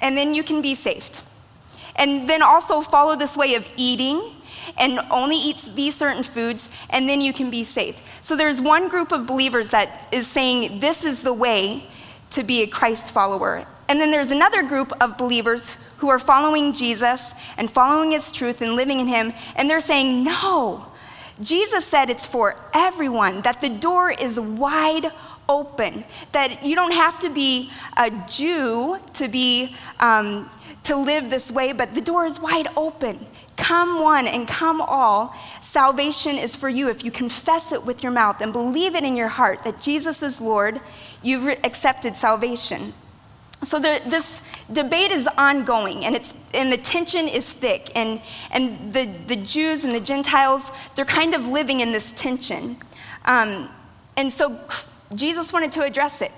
And 0.00 0.16
then 0.16 0.34
you 0.34 0.42
can 0.42 0.62
be 0.62 0.74
saved. 0.74 1.22
And 1.96 2.28
then 2.28 2.42
also 2.42 2.80
follow 2.80 3.16
this 3.16 3.36
way 3.36 3.54
of 3.54 3.66
eating 3.76 4.32
and 4.78 5.00
only 5.10 5.36
eat 5.36 5.68
these 5.74 5.94
certain 5.94 6.22
foods, 6.22 6.68
and 6.90 7.08
then 7.08 7.20
you 7.20 7.32
can 7.32 7.50
be 7.50 7.64
saved. 7.64 8.02
So 8.20 8.36
there's 8.36 8.60
one 8.60 8.88
group 8.88 9.12
of 9.12 9.26
believers 9.26 9.70
that 9.70 10.08
is 10.12 10.26
saying 10.26 10.80
this 10.80 11.04
is 11.04 11.22
the 11.22 11.32
way 11.32 11.84
to 12.30 12.42
be 12.42 12.62
a 12.62 12.66
Christ 12.66 13.12
follower. 13.12 13.66
And 13.88 14.00
then 14.00 14.10
there's 14.10 14.32
another 14.32 14.62
group 14.62 14.92
of 15.00 15.16
believers 15.16 15.76
who 15.98 16.08
are 16.08 16.18
following 16.18 16.72
Jesus 16.72 17.32
and 17.56 17.70
following 17.70 18.10
his 18.10 18.30
truth 18.32 18.60
and 18.60 18.74
living 18.74 19.00
in 19.00 19.06
him, 19.06 19.32
and 19.54 19.70
they're 19.70 19.80
saying, 19.80 20.24
no. 20.24 20.86
Jesus 21.40 21.84
said 21.84 22.10
it's 22.10 22.26
for 22.26 22.56
everyone, 22.72 23.42
that 23.42 23.60
the 23.60 23.68
door 23.68 24.10
is 24.10 24.40
wide 24.40 25.12
open, 25.48 26.04
that 26.32 26.64
you 26.64 26.74
don't 26.74 26.92
have 26.92 27.18
to 27.20 27.28
be 27.28 27.70
a 27.96 28.10
Jew 28.28 28.98
to 29.14 29.28
be. 29.28 29.76
Um, 30.00 30.50
to 30.86 30.96
live 30.96 31.30
this 31.30 31.50
way, 31.50 31.72
but 31.72 31.92
the 31.94 32.00
door 32.00 32.24
is 32.26 32.38
wide 32.38 32.68
open. 32.76 33.26
Come 33.56 34.00
one 34.00 34.28
and 34.28 34.46
come 34.46 34.80
all. 34.80 35.34
Salvation 35.60 36.36
is 36.36 36.54
for 36.54 36.68
you 36.68 36.88
if 36.88 37.02
you 37.02 37.10
confess 37.10 37.72
it 37.72 37.84
with 37.84 38.02
your 38.02 38.12
mouth 38.12 38.40
and 38.40 38.52
believe 38.52 38.94
it 38.94 39.02
in 39.02 39.16
your 39.16 39.28
heart 39.28 39.64
that 39.64 39.80
Jesus 39.80 40.22
is 40.22 40.40
Lord, 40.40 40.80
you've 41.22 41.48
accepted 41.64 42.14
salvation. 42.14 42.94
So 43.64 43.80
this 43.80 44.40
debate 44.72 45.10
is 45.10 45.28
ongoing, 45.38 46.04
and, 46.04 46.14
it's, 46.14 46.34
and 46.54 46.72
the 46.72 46.78
tension 46.78 47.28
is 47.28 47.52
thick. 47.52 47.92
And, 47.94 48.20
and 48.50 48.92
the, 48.92 49.06
the 49.26 49.36
Jews 49.36 49.84
and 49.84 49.92
the 49.92 50.00
Gentiles, 50.00 50.70
they're 50.94 51.04
kind 51.04 51.34
of 51.34 51.46
living 51.46 51.80
in 51.80 51.92
this 51.92 52.12
tension. 52.12 52.76
Um, 53.24 53.68
and 54.16 54.32
so 54.32 54.58
Jesus 55.14 55.52
wanted 55.52 55.72
to 55.72 55.82
address 55.82 56.22
it. 56.22 56.32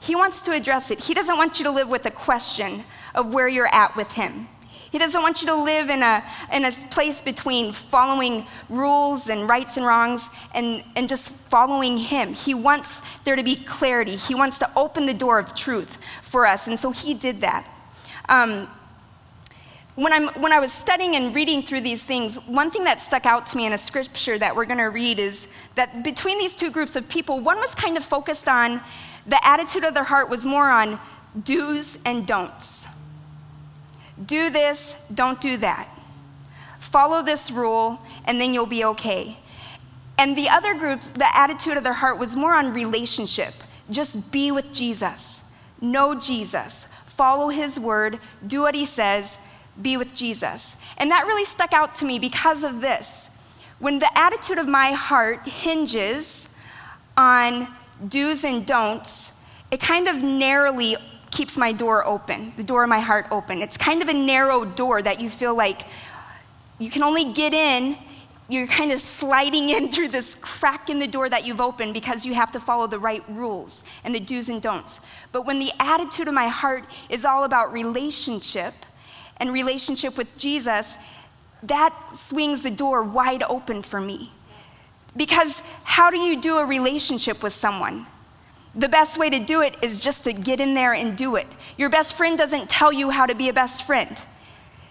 He 0.00 0.14
wants 0.14 0.40
to 0.42 0.52
address 0.52 0.90
it. 0.90 0.98
He 0.98 1.12
doesn't 1.12 1.36
want 1.36 1.58
you 1.58 1.64
to 1.64 1.70
live 1.70 1.88
with 1.88 2.06
a 2.06 2.10
question 2.10 2.84
of 3.14 3.34
where 3.34 3.48
you're 3.48 3.72
at 3.72 3.94
with 3.96 4.10
Him. 4.12 4.48
He 4.90 4.98
doesn't 4.98 5.22
want 5.22 5.40
you 5.40 5.46
to 5.48 5.54
live 5.54 5.88
in 5.88 6.02
a, 6.02 6.24
in 6.52 6.64
a 6.64 6.72
place 6.90 7.22
between 7.22 7.72
following 7.72 8.44
rules 8.68 9.28
and 9.28 9.48
rights 9.48 9.76
and 9.76 9.86
wrongs 9.86 10.28
and, 10.52 10.82
and 10.96 11.08
just 11.08 11.30
following 11.48 11.96
Him. 11.96 12.34
He 12.34 12.54
wants 12.54 13.00
there 13.24 13.36
to 13.36 13.44
be 13.44 13.54
clarity. 13.54 14.16
He 14.16 14.34
wants 14.34 14.58
to 14.58 14.70
open 14.76 15.06
the 15.06 15.14
door 15.14 15.38
of 15.38 15.54
truth 15.54 15.98
for 16.22 16.44
us. 16.44 16.66
And 16.66 16.78
so 16.78 16.90
He 16.90 17.14
did 17.14 17.40
that. 17.40 17.64
Um, 18.28 18.68
when, 19.94 20.12
I'm, 20.12 20.28
when 20.40 20.52
I 20.52 20.58
was 20.58 20.72
studying 20.72 21.14
and 21.14 21.34
reading 21.34 21.62
through 21.62 21.82
these 21.82 22.02
things, 22.02 22.36
one 22.46 22.70
thing 22.70 22.82
that 22.84 23.00
stuck 23.00 23.26
out 23.26 23.46
to 23.46 23.56
me 23.56 23.66
in 23.66 23.72
a 23.72 23.78
scripture 23.78 24.38
that 24.38 24.54
we're 24.54 24.64
going 24.64 24.78
to 24.78 24.84
read 24.84 25.20
is 25.20 25.46
that 25.76 26.02
between 26.02 26.38
these 26.38 26.54
two 26.54 26.70
groups 26.70 26.96
of 26.96 27.08
people, 27.08 27.38
one 27.40 27.58
was 27.58 27.76
kind 27.76 27.96
of 27.96 28.04
focused 28.04 28.48
on 28.48 28.80
the 29.26 29.46
attitude 29.46 29.84
of 29.84 29.94
their 29.94 30.04
heart 30.04 30.28
was 30.28 30.44
more 30.44 30.68
on 30.68 30.98
do's 31.44 31.96
and 32.04 32.26
don'ts 32.26 32.79
do 34.26 34.50
this, 34.50 34.96
don't 35.14 35.40
do 35.40 35.56
that. 35.58 35.88
Follow 36.78 37.22
this 37.22 37.50
rule, 37.50 38.00
and 38.24 38.40
then 38.40 38.52
you'll 38.52 38.66
be 38.66 38.84
okay. 38.84 39.36
And 40.18 40.36
the 40.36 40.48
other 40.48 40.74
groups, 40.74 41.08
the 41.08 41.36
attitude 41.36 41.76
of 41.76 41.84
their 41.84 41.94
heart 41.94 42.18
was 42.18 42.36
more 42.36 42.54
on 42.54 42.74
relationship. 42.74 43.54
Just 43.90 44.30
be 44.30 44.50
with 44.52 44.72
Jesus, 44.72 45.40
know 45.80 46.14
Jesus, 46.14 46.86
follow 47.06 47.48
his 47.48 47.78
word, 47.78 48.18
do 48.46 48.60
what 48.60 48.74
he 48.74 48.84
says, 48.84 49.38
be 49.82 49.96
with 49.96 50.14
Jesus. 50.14 50.76
And 50.98 51.10
that 51.10 51.26
really 51.26 51.44
stuck 51.44 51.72
out 51.72 51.94
to 51.96 52.04
me 52.04 52.18
because 52.18 52.64
of 52.64 52.80
this. 52.80 53.28
When 53.78 53.98
the 53.98 54.18
attitude 54.18 54.58
of 54.58 54.68
my 54.68 54.92
heart 54.92 55.48
hinges 55.48 56.46
on 57.16 57.68
do's 58.08 58.44
and 58.44 58.66
don'ts, 58.66 59.32
it 59.70 59.80
kind 59.80 60.06
of 60.08 60.16
narrowly 60.16 60.96
keeps 61.30 61.56
my 61.56 61.72
door 61.72 62.04
open, 62.06 62.52
the 62.56 62.64
door 62.64 62.82
of 62.82 62.88
my 62.88 63.00
heart 63.00 63.26
open. 63.30 63.62
It's 63.62 63.76
kind 63.76 64.02
of 64.02 64.08
a 64.08 64.14
narrow 64.14 64.64
door 64.64 65.02
that 65.02 65.20
you 65.20 65.28
feel 65.28 65.54
like 65.54 65.82
you 66.78 66.90
can 66.90 67.02
only 67.02 67.32
get 67.32 67.54
in. 67.54 67.96
You're 68.48 68.66
kind 68.66 68.90
of 68.90 69.00
sliding 69.00 69.70
in 69.70 69.92
through 69.92 70.08
this 70.08 70.34
crack 70.40 70.90
in 70.90 70.98
the 70.98 71.06
door 71.06 71.28
that 71.28 71.46
you've 71.46 71.60
opened 71.60 71.94
because 71.94 72.26
you 72.26 72.34
have 72.34 72.50
to 72.52 72.60
follow 72.60 72.88
the 72.88 72.98
right 72.98 73.22
rules 73.28 73.84
and 74.02 74.12
the 74.12 74.18
do's 74.18 74.48
and 74.48 74.60
don'ts. 74.60 74.98
But 75.30 75.42
when 75.42 75.60
the 75.60 75.70
attitude 75.78 76.26
of 76.26 76.34
my 76.34 76.48
heart 76.48 76.84
is 77.08 77.24
all 77.24 77.44
about 77.44 77.72
relationship 77.72 78.74
and 79.36 79.52
relationship 79.52 80.16
with 80.16 80.36
Jesus, 80.36 80.96
that 81.62 81.94
swings 82.12 82.62
the 82.62 82.70
door 82.70 83.02
wide 83.04 83.44
open 83.44 83.82
for 83.82 84.00
me. 84.00 84.32
Because 85.16 85.62
how 85.84 86.10
do 86.10 86.18
you 86.18 86.40
do 86.40 86.58
a 86.58 86.64
relationship 86.64 87.42
with 87.42 87.52
someone? 87.52 88.06
The 88.74 88.88
best 88.88 89.18
way 89.18 89.30
to 89.30 89.40
do 89.40 89.62
it 89.62 89.76
is 89.82 89.98
just 89.98 90.24
to 90.24 90.32
get 90.32 90.60
in 90.60 90.74
there 90.74 90.94
and 90.94 91.16
do 91.16 91.36
it. 91.36 91.46
Your 91.76 91.90
best 91.90 92.14
friend 92.14 92.38
doesn't 92.38 92.70
tell 92.70 92.92
you 92.92 93.10
how 93.10 93.26
to 93.26 93.34
be 93.34 93.48
a 93.48 93.52
best 93.52 93.84
friend. 93.84 94.16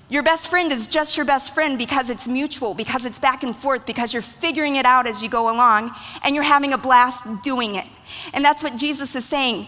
Your 0.09 0.24
best 0.24 0.50
friend 0.50 0.71
is 0.71 0.88
just 0.88 1.15
your 1.15 1.25
best 1.25 1.53
friend 1.53 1.77
because 1.77 2.09
it's 2.09 2.27
mutual, 2.27 2.74
because 2.74 3.05
it's 3.05 3.19
back 3.19 3.43
and 3.43 3.55
forth, 3.55 3.86
because 3.86 4.12
you're 4.12 4.24
figuring 4.24 4.75
it 4.75 4.86
out 4.86 5.05
as 5.05 5.21
you 5.21 5.29
go 5.29 5.50
along 5.53 5.91
and 6.24 6.33
you're 6.33 6.43
having 6.43 6.74
a 6.74 6.77
blast 6.77 7.24
doing 7.43 7.75
it. 7.75 7.88
And 8.33 8.43
that's 8.43 8.63
what 8.63 8.75
Jesus 8.75 9.15
is 9.15 9.24
saying. 9.24 9.67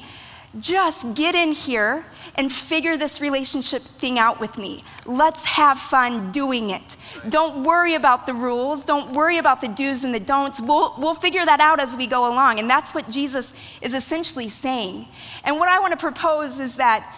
Just 0.59 1.13
get 1.13 1.33
in 1.33 1.53
here 1.53 2.05
and 2.35 2.51
figure 2.51 2.97
this 2.97 3.21
relationship 3.21 3.81
thing 3.81 4.19
out 4.19 4.39
with 4.39 4.57
me. 4.57 4.83
Let's 5.05 5.43
have 5.45 5.79
fun 5.79 6.31
doing 6.31 6.71
it. 6.71 6.97
Don't 7.29 7.63
worry 7.63 7.95
about 7.95 8.25
the 8.25 8.33
rules. 8.33 8.83
Don't 8.83 9.13
worry 9.13 9.37
about 9.37 9.61
the 9.61 9.69
do's 9.69 10.03
and 10.03 10.13
the 10.13 10.19
don'ts. 10.19 10.59
We'll, 10.59 10.93
we'll 10.97 11.13
figure 11.13 11.45
that 11.45 11.61
out 11.61 11.79
as 11.79 11.95
we 11.95 12.05
go 12.05 12.31
along. 12.31 12.59
And 12.59 12.69
that's 12.69 12.93
what 12.93 13.09
Jesus 13.09 13.53
is 13.81 13.93
essentially 13.93 14.49
saying. 14.49 15.07
And 15.43 15.57
what 15.57 15.69
I 15.69 15.79
want 15.79 15.91
to 15.91 15.97
propose 15.97 16.59
is 16.59 16.75
that 16.75 17.09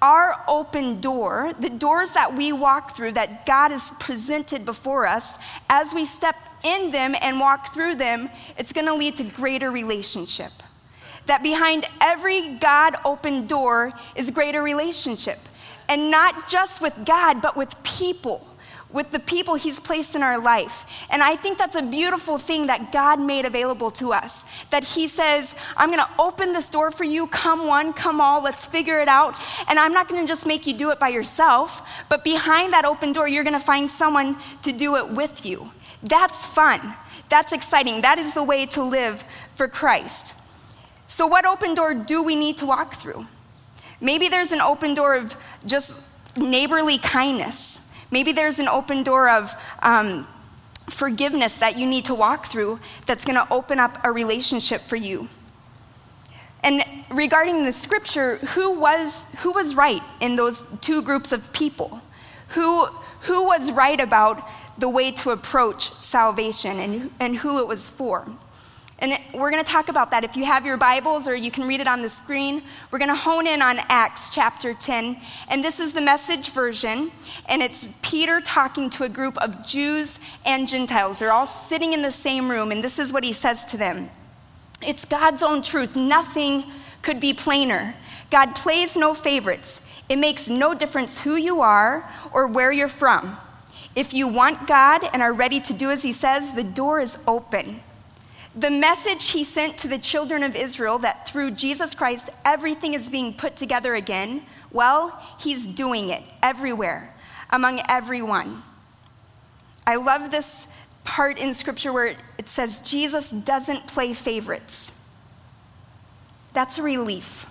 our 0.00 0.44
open 0.46 1.00
door, 1.00 1.52
the 1.58 1.70
doors 1.70 2.10
that 2.10 2.36
we 2.36 2.52
walk 2.52 2.96
through, 2.96 3.12
that 3.12 3.46
God 3.46 3.70
has 3.70 3.90
presented 3.98 4.64
before 4.64 5.06
us, 5.06 5.38
as 5.70 5.92
we 5.92 6.04
step 6.04 6.36
in 6.62 6.90
them 6.90 7.16
and 7.20 7.40
walk 7.40 7.74
through 7.74 7.96
them, 7.96 8.30
it's 8.58 8.72
going 8.72 8.86
to 8.86 8.94
lead 8.94 9.16
to 9.16 9.24
greater 9.24 9.70
relationship 9.70 10.52
that 11.26 11.42
behind 11.42 11.86
every 12.00 12.54
God 12.56 12.96
opened 13.04 13.48
door 13.48 13.92
is 14.14 14.30
greater 14.30 14.62
relationship. 14.62 15.38
And 15.88 16.10
not 16.10 16.48
just 16.48 16.80
with 16.80 17.04
God, 17.04 17.40
but 17.40 17.56
with 17.56 17.80
people, 17.84 18.46
with 18.90 19.10
the 19.10 19.18
people 19.20 19.54
He's 19.54 19.78
placed 19.78 20.16
in 20.16 20.22
our 20.22 20.40
life. 20.40 20.84
And 21.10 21.22
I 21.22 21.36
think 21.36 21.58
that's 21.58 21.76
a 21.76 21.82
beautiful 21.82 22.38
thing 22.38 22.66
that 22.66 22.92
God 22.92 23.20
made 23.20 23.44
available 23.44 23.90
to 23.92 24.12
us. 24.12 24.44
That 24.70 24.84
He 24.84 25.06
says, 25.06 25.54
I'm 25.76 25.90
gonna 25.90 26.10
open 26.18 26.52
this 26.52 26.68
door 26.68 26.90
for 26.90 27.04
you, 27.04 27.26
come 27.28 27.66
one, 27.66 27.92
come 27.92 28.20
all, 28.20 28.42
let's 28.42 28.66
figure 28.66 28.98
it 28.98 29.08
out. 29.08 29.34
And 29.68 29.78
I'm 29.78 29.92
not 29.92 30.08
gonna 30.08 30.26
just 30.26 30.46
make 30.46 30.66
you 30.66 30.72
do 30.72 30.90
it 30.90 30.98
by 30.98 31.08
yourself, 31.08 31.82
but 32.08 32.24
behind 32.24 32.72
that 32.72 32.84
open 32.84 33.12
door, 33.12 33.28
you're 33.28 33.44
gonna 33.44 33.60
find 33.60 33.90
someone 33.90 34.36
to 34.62 34.72
do 34.72 34.96
it 34.96 35.08
with 35.08 35.44
you. 35.44 35.70
That's 36.02 36.46
fun. 36.46 36.94
That's 37.28 37.52
exciting. 37.52 38.02
That 38.02 38.18
is 38.18 38.34
the 38.34 38.42
way 38.42 38.66
to 38.66 38.82
live 38.82 39.24
for 39.56 39.68
Christ. 39.68 40.34
So, 41.16 41.26
what 41.26 41.46
open 41.46 41.74
door 41.74 41.94
do 41.94 42.22
we 42.22 42.36
need 42.36 42.58
to 42.58 42.66
walk 42.66 42.96
through? 42.96 43.26
Maybe 44.02 44.28
there's 44.28 44.52
an 44.52 44.60
open 44.60 44.92
door 44.92 45.14
of 45.14 45.34
just 45.64 45.94
neighborly 46.36 46.98
kindness. 46.98 47.78
Maybe 48.10 48.32
there's 48.32 48.58
an 48.58 48.68
open 48.68 49.02
door 49.02 49.30
of 49.30 49.54
um, 49.80 50.28
forgiveness 50.90 51.56
that 51.56 51.78
you 51.78 51.86
need 51.86 52.04
to 52.04 52.14
walk 52.14 52.48
through 52.48 52.80
that's 53.06 53.24
going 53.24 53.36
to 53.36 53.50
open 53.50 53.80
up 53.80 53.98
a 54.04 54.12
relationship 54.12 54.82
for 54.82 54.96
you. 54.96 55.30
And 56.62 56.84
regarding 57.10 57.64
the 57.64 57.72
scripture, 57.72 58.36
who 58.48 58.78
was, 58.78 59.24
who 59.38 59.52
was 59.52 59.74
right 59.74 60.02
in 60.20 60.36
those 60.36 60.62
two 60.82 61.00
groups 61.00 61.32
of 61.32 61.50
people? 61.54 61.98
Who, 62.48 62.84
who 63.20 63.46
was 63.46 63.72
right 63.72 64.00
about 64.02 64.46
the 64.76 64.90
way 64.90 65.12
to 65.12 65.30
approach 65.30 65.92
salvation 65.92 66.78
and, 66.78 67.10
and 67.20 67.36
who 67.38 67.58
it 67.60 67.66
was 67.66 67.88
for? 67.88 68.26
And 68.98 69.18
we're 69.34 69.50
going 69.50 69.62
to 69.62 69.70
talk 69.70 69.90
about 69.90 70.10
that. 70.12 70.24
If 70.24 70.36
you 70.36 70.46
have 70.46 70.64
your 70.64 70.78
Bibles 70.78 71.28
or 71.28 71.34
you 71.34 71.50
can 71.50 71.68
read 71.68 71.80
it 71.80 71.86
on 71.86 72.00
the 72.00 72.08
screen, 72.08 72.62
we're 72.90 72.98
going 72.98 73.10
to 73.10 73.14
hone 73.14 73.46
in 73.46 73.60
on 73.60 73.78
Acts 73.88 74.30
chapter 74.30 74.72
10. 74.72 75.20
And 75.48 75.62
this 75.62 75.80
is 75.80 75.92
the 75.92 76.00
message 76.00 76.50
version. 76.50 77.12
And 77.46 77.62
it's 77.62 77.90
Peter 78.00 78.40
talking 78.40 78.88
to 78.90 79.04
a 79.04 79.08
group 79.08 79.36
of 79.36 79.66
Jews 79.66 80.18
and 80.46 80.66
Gentiles. 80.66 81.18
They're 81.18 81.32
all 81.32 81.46
sitting 81.46 81.92
in 81.92 82.00
the 82.00 82.12
same 82.12 82.50
room. 82.50 82.72
And 82.72 82.82
this 82.82 82.98
is 82.98 83.12
what 83.12 83.22
he 83.22 83.34
says 83.34 83.66
to 83.66 83.76
them 83.76 84.10
It's 84.80 85.04
God's 85.04 85.42
own 85.42 85.60
truth. 85.60 85.94
Nothing 85.94 86.64
could 87.02 87.20
be 87.20 87.34
plainer. 87.34 87.94
God 88.30 88.54
plays 88.54 88.96
no 88.96 89.12
favorites. 89.12 89.80
It 90.08 90.16
makes 90.16 90.48
no 90.48 90.72
difference 90.72 91.20
who 91.20 91.36
you 91.36 91.60
are 91.60 92.10
or 92.32 92.46
where 92.46 92.72
you're 92.72 92.88
from. 92.88 93.36
If 93.94 94.14
you 94.14 94.26
want 94.26 94.66
God 94.66 95.02
and 95.12 95.22
are 95.22 95.32
ready 95.32 95.60
to 95.60 95.72
do 95.72 95.90
as 95.90 96.02
he 96.02 96.12
says, 96.12 96.52
the 96.52 96.64
door 96.64 97.00
is 97.00 97.18
open. 97.26 97.80
The 98.56 98.70
message 98.70 99.28
he 99.30 99.44
sent 99.44 99.76
to 99.78 99.88
the 99.88 99.98
children 99.98 100.42
of 100.42 100.56
Israel 100.56 100.98
that 101.00 101.28
through 101.28 101.50
Jesus 101.50 101.94
Christ 101.94 102.30
everything 102.44 102.94
is 102.94 103.10
being 103.10 103.34
put 103.34 103.54
together 103.54 103.94
again, 103.94 104.42
well, 104.72 105.22
he's 105.38 105.66
doing 105.66 106.08
it 106.08 106.22
everywhere, 106.42 107.14
among 107.50 107.82
everyone. 107.86 108.62
I 109.86 109.96
love 109.96 110.30
this 110.30 110.66
part 111.04 111.38
in 111.38 111.54
scripture 111.54 111.92
where 111.92 112.16
it 112.38 112.48
says 112.48 112.80
Jesus 112.80 113.30
doesn't 113.30 113.86
play 113.86 114.14
favorites. 114.14 114.90
That's 116.54 116.78
a 116.78 116.82
relief. 116.82 117.46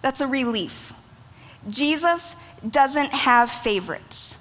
That's 0.00 0.20
a 0.20 0.28
relief. 0.28 0.92
Jesus 1.68 2.36
doesn't 2.70 3.10
have 3.10 3.50
favorites. 3.50 4.36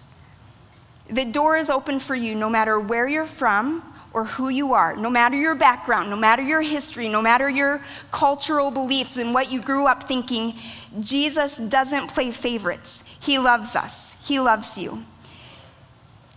The 1.10 1.26
door 1.26 1.58
is 1.58 1.72
open 1.72 2.00
for 2.00 2.16
you 2.16 2.36
no 2.36 2.48
matter 2.48 2.80
where 2.80 3.08
you're 3.08 3.26
from 3.26 3.82
or 4.14 4.26
who 4.26 4.50
you 4.50 4.74
are, 4.74 4.96
no 4.96 5.10
matter 5.10 5.36
your 5.36 5.56
background, 5.56 6.10
no 6.10 6.16
matter 6.16 6.42
your 6.42 6.62
history, 6.62 7.08
no 7.10 7.22
matter 7.22 7.50
your 7.50 7.84
cultural 8.12 8.72
beliefs 8.72 9.18
and 9.18 9.34
what 9.34 9.52
you 9.52 9.62
grew 9.62 9.86
up 9.86 10.04
thinking. 10.04 10.56
Jesus 11.00 11.58
doesn't 11.58 12.08
play 12.08 12.32
favorites. 12.32 13.04
He 13.20 13.38
loves 13.38 13.76
us, 13.76 14.14
He 14.24 14.40
loves 14.40 14.78
you. 14.78 15.04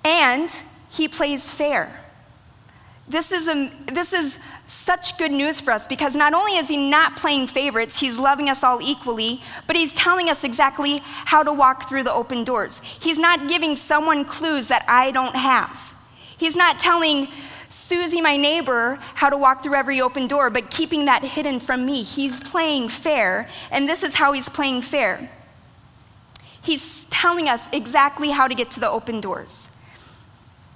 And 0.04 0.50
He 0.90 1.08
plays 1.08 1.50
fair. 1.50 1.96
This 3.10 3.32
is, 3.32 3.48
a, 3.48 3.72
this 3.92 4.12
is 4.12 4.38
such 4.68 5.18
good 5.18 5.32
news 5.32 5.60
for 5.60 5.72
us 5.72 5.88
because 5.88 6.14
not 6.14 6.32
only 6.32 6.52
is 6.52 6.68
he 6.68 6.76
not 6.76 7.16
playing 7.16 7.48
favorites, 7.48 7.98
he's 7.98 8.20
loving 8.20 8.48
us 8.48 8.62
all 8.62 8.80
equally, 8.80 9.42
but 9.66 9.74
he's 9.74 9.92
telling 9.94 10.28
us 10.28 10.44
exactly 10.44 11.00
how 11.02 11.42
to 11.42 11.52
walk 11.52 11.88
through 11.88 12.04
the 12.04 12.12
open 12.12 12.44
doors. 12.44 12.80
He's 13.00 13.18
not 13.18 13.48
giving 13.48 13.74
someone 13.74 14.24
clues 14.24 14.68
that 14.68 14.84
I 14.86 15.10
don't 15.10 15.34
have. 15.34 15.76
He's 16.38 16.54
not 16.54 16.78
telling 16.78 17.26
Susie, 17.70 18.20
my 18.20 18.36
neighbor, 18.36 18.98
how 19.14 19.30
to 19.30 19.36
walk 19.36 19.62
through 19.62 19.76
every 19.76 20.00
open 20.00 20.26
door, 20.26 20.50
but 20.50 20.70
keeping 20.70 21.04
that 21.06 21.24
hidden 21.24 21.58
from 21.60 21.86
me. 21.86 22.02
He's 22.02 22.40
playing 22.40 22.88
fair, 22.88 23.48
and 23.70 23.88
this 23.88 24.02
is 24.02 24.14
how 24.14 24.32
he's 24.32 24.48
playing 24.48 24.82
fair. 24.82 25.30
He's 26.62 27.04
telling 27.10 27.48
us 27.48 27.66
exactly 27.72 28.30
how 28.30 28.48
to 28.48 28.54
get 28.54 28.72
to 28.72 28.80
the 28.80 28.90
open 28.90 29.20
doors. 29.20 29.68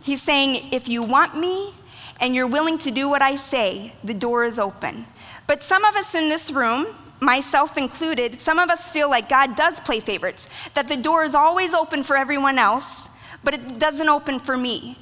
He's 0.02 0.22
saying, 0.22 0.72
if 0.72 0.88
you 0.88 1.02
want 1.02 1.36
me, 1.36 1.74
and 2.20 2.34
you're 2.34 2.46
willing 2.46 2.78
to 2.78 2.90
do 2.90 3.08
what 3.08 3.22
I 3.22 3.36
say, 3.36 3.92
the 4.04 4.14
door 4.14 4.44
is 4.44 4.58
open. 4.58 5.06
But 5.46 5.62
some 5.62 5.84
of 5.84 5.96
us 5.96 6.14
in 6.14 6.28
this 6.28 6.50
room, 6.52 6.86
myself 7.20 7.76
included, 7.76 8.40
some 8.40 8.58
of 8.58 8.70
us 8.70 8.88
feel 8.90 9.10
like 9.10 9.28
God 9.28 9.56
does 9.56 9.80
play 9.80 9.98
favorites, 9.98 10.48
that 10.74 10.86
the 10.86 10.96
door 10.96 11.24
is 11.24 11.34
always 11.34 11.74
open 11.74 12.02
for 12.02 12.16
everyone 12.16 12.58
else, 12.58 13.08
but 13.42 13.54
it 13.54 13.78
doesn't 13.78 14.08
open 14.08 14.38
for 14.38 14.56
me. 14.56 14.96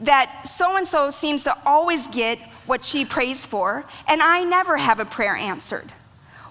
That 0.00 0.48
so 0.56 0.76
and 0.76 0.88
so 0.88 1.10
seems 1.10 1.44
to 1.44 1.56
always 1.66 2.06
get 2.08 2.38
what 2.66 2.84
she 2.84 3.04
prays 3.04 3.44
for, 3.44 3.84
and 4.06 4.22
I 4.22 4.44
never 4.44 4.76
have 4.76 5.00
a 5.00 5.04
prayer 5.04 5.36
answered. 5.36 5.92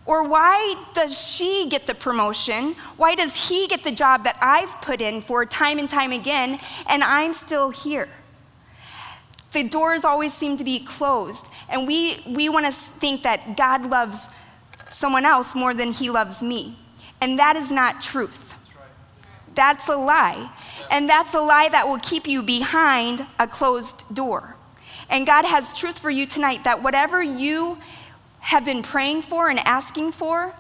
Or 0.06 0.28
why 0.28 0.76
does 0.94 1.18
she 1.18 1.68
get 1.70 1.86
the 1.86 1.94
promotion? 1.94 2.76
Why 2.98 3.16
does 3.16 3.36
he 3.48 3.68
get 3.68 3.84
the 3.84 3.92
job 3.92 4.24
that 4.24 4.38
I've 4.42 4.82
put 4.82 5.02
in 5.02 5.22
for 5.22 5.46
time 5.46 5.78
and 5.78 5.90
time 5.90 6.12
again, 6.12 6.60
and 6.88 7.04
I'm 7.04 7.34
still 7.34 7.70
here? 7.70 8.10
The 9.52 9.64
doors 9.64 10.04
always 10.04 10.34
seem 10.34 10.58
to 10.58 10.64
be 10.64 10.80
closed. 10.80 11.46
And 11.70 11.88
we, 11.88 12.24
we 12.28 12.50
want 12.50 12.66
to 12.66 12.72
think 12.72 13.24
that 13.24 13.58
God 13.58 13.86
loves 13.90 14.28
someone 14.90 15.26
else 15.26 15.56
more 15.56 15.74
than 15.74 15.92
he 15.92 16.10
loves 16.10 16.42
me. 16.42 16.78
And 17.22 17.38
that 17.40 17.56
is 17.56 17.72
not 17.72 18.02
truth. 18.02 18.56
That's 19.56 19.88
a 19.90 19.96
lie. 19.96 20.50
And 20.90 21.08
that's 21.08 21.34
a 21.34 21.40
lie 21.40 21.70
that 21.70 21.88
will 21.88 22.00
keep 22.00 22.28
you 22.28 22.42
behind 22.42 23.26
a 23.38 23.48
closed 23.48 24.04
door. 24.14 24.56
And 25.10 25.26
God 25.26 25.46
has 25.46 25.74
truth 25.74 26.00
for 26.00 26.10
you 26.10 26.26
tonight 26.26 26.64
that 26.64 26.82
whatever 26.82 27.22
you 27.22 27.78
have 28.40 28.66
been 28.66 28.82
praying 28.82 29.24
for 29.24 29.50
and 29.50 29.60
asking 29.60 30.12
for, 30.12 30.54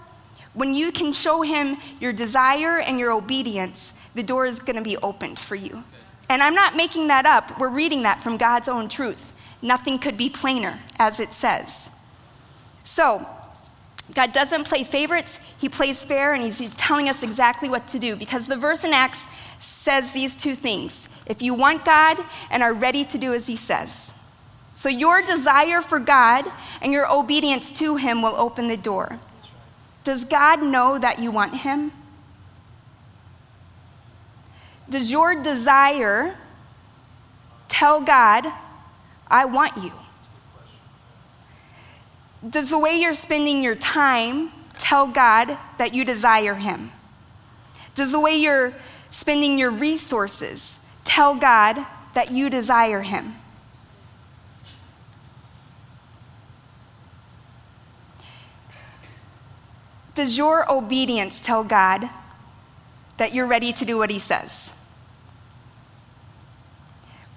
when 0.53 0.73
you 0.73 0.91
can 0.91 1.11
show 1.11 1.41
Him 1.41 1.77
your 1.99 2.13
desire 2.13 2.79
and 2.79 2.99
your 2.99 3.11
obedience, 3.11 3.93
the 4.15 4.23
door 4.23 4.45
is 4.45 4.59
going 4.59 4.75
to 4.75 4.81
be 4.81 4.97
opened 4.97 5.39
for 5.39 5.55
you. 5.55 5.83
And 6.29 6.43
I'm 6.43 6.55
not 6.55 6.75
making 6.75 7.07
that 7.07 7.25
up. 7.25 7.59
We're 7.59 7.69
reading 7.69 8.03
that 8.03 8.21
from 8.21 8.37
God's 8.37 8.67
own 8.67 8.89
truth. 8.89 9.33
Nothing 9.61 9.97
could 9.99 10.17
be 10.17 10.29
plainer, 10.29 10.79
as 10.97 11.19
it 11.19 11.33
says. 11.33 11.89
So, 12.83 13.25
God 14.13 14.33
doesn't 14.33 14.65
play 14.65 14.83
favorites, 14.83 15.39
He 15.59 15.69
plays 15.69 16.03
fair, 16.03 16.33
and 16.33 16.43
He's 16.43 16.73
telling 16.75 17.09
us 17.09 17.21
exactly 17.21 17.69
what 17.69 17.87
to 17.89 17.99
do 17.99 18.15
because 18.15 18.47
the 18.47 18.57
verse 18.57 18.83
in 18.83 18.93
Acts 18.93 19.25
says 19.59 20.11
these 20.11 20.35
two 20.35 20.55
things 20.55 21.07
if 21.25 21.41
you 21.41 21.53
want 21.53 21.85
God 21.85 22.17
and 22.49 22.63
are 22.63 22.73
ready 22.73 23.05
to 23.05 23.17
do 23.17 23.33
as 23.33 23.47
He 23.47 23.55
says. 23.55 24.11
So, 24.73 24.89
your 24.89 25.21
desire 25.21 25.81
for 25.81 25.99
God 25.99 26.45
and 26.81 26.91
your 26.91 27.11
obedience 27.11 27.71
to 27.73 27.97
Him 27.97 28.21
will 28.21 28.35
open 28.35 28.67
the 28.67 28.77
door. 28.77 29.19
Does 30.03 30.23
God 30.23 30.63
know 30.63 30.97
that 30.97 31.19
you 31.19 31.31
want 31.31 31.57
Him? 31.57 31.91
Does 34.89 35.11
your 35.11 35.41
desire 35.41 36.35
tell 37.67 38.01
God, 38.01 38.51
I 39.27 39.45
want 39.45 39.77
you? 39.83 39.91
Does 42.49 42.69
the 42.69 42.79
way 42.79 42.95
you're 42.95 43.13
spending 43.13 43.61
your 43.61 43.75
time 43.75 44.51
tell 44.79 45.05
God 45.05 45.57
that 45.77 45.93
you 45.93 46.05
desire 46.05 46.55
Him? 46.55 46.91
Does 47.95 48.11
the 48.11 48.19
way 48.19 48.37
you're 48.37 48.73
spending 49.11 49.57
your 49.57 49.71
resources 49.71 50.77
tell 51.05 51.35
God 51.35 51.85
that 52.13 52.31
you 52.31 52.49
desire 52.49 53.01
Him? 53.01 53.35
Does 60.15 60.37
your 60.37 60.69
obedience 60.69 61.39
tell 61.39 61.63
God 61.63 62.09
that 63.17 63.33
you're 63.33 63.47
ready 63.47 63.71
to 63.73 63.85
do 63.85 63.97
what 63.97 64.09
He 64.09 64.19
says? 64.19 64.73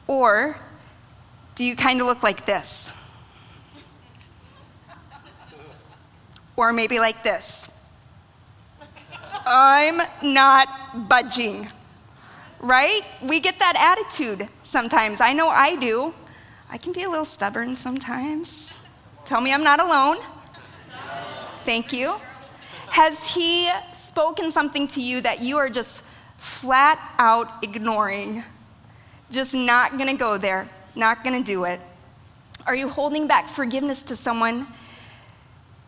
Or 0.07 0.57
do 1.55 1.65
you 1.65 1.77
kind 1.77 2.01
of 2.01 2.07
look 2.07 2.23
like 2.23 2.45
this? 2.45 2.93
Or 6.57 6.73
maybe 6.73 6.99
like 6.99 7.23
this. 7.23 7.62
I'm 9.55 10.01
not 10.23 11.09
budging. 11.09 11.69
Right? 12.61 13.03
We 13.23 13.39
get 13.39 13.59
that 13.59 13.77
attitude 13.77 14.49
sometimes. 14.65 15.21
I 15.21 15.35
know 15.35 15.49
I 15.49 15.77
do. 15.77 16.15
I 16.71 16.79
can 16.79 16.93
be 16.93 17.03
a 17.03 17.11
little 17.11 17.27
stubborn 17.27 17.77
sometimes. 17.77 18.81
Tell 19.27 19.43
me 19.43 19.53
I'm 19.53 19.63
not 19.63 19.79
alone. 19.79 20.17
Thank 21.67 21.93
you. 21.93 22.17
Has 22.89 23.29
he 23.29 23.71
spoken 23.93 24.51
something 24.51 24.89
to 24.89 25.03
you 25.03 25.21
that 25.21 25.41
you 25.41 25.59
are 25.59 25.69
just 25.69 26.03
flat 26.39 26.99
out 27.19 27.63
ignoring? 27.63 28.43
Just 29.31 29.55
not 29.55 29.99
gonna 29.99 30.17
go 30.17 30.39
there, 30.39 30.69
not 30.95 31.25
gonna 31.25 31.43
do 31.43 31.65
it. 31.65 31.81
Are 32.67 32.75
you 32.75 32.89
holding 32.89 33.27
back 33.27 33.49
forgiveness 33.49 34.03
to 34.05 34.17
someone 34.17 34.67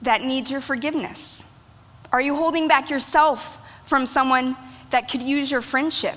that 0.03 0.23
needs 0.23 0.51
your 0.51 0.61
forgiveness? 0.61 1.44
Are 2.15 2.21
you 2.21 2.37
holding 2.37 2.69
back 2.69 2.91
yourself 2.91 3.59
from 3.87 4.07
someone 4.07 4.57
that 4.91 5.11
could 5.11 5.21
use 5.21 5.51
your 5.51 5.61
friendship? 5.61 6.15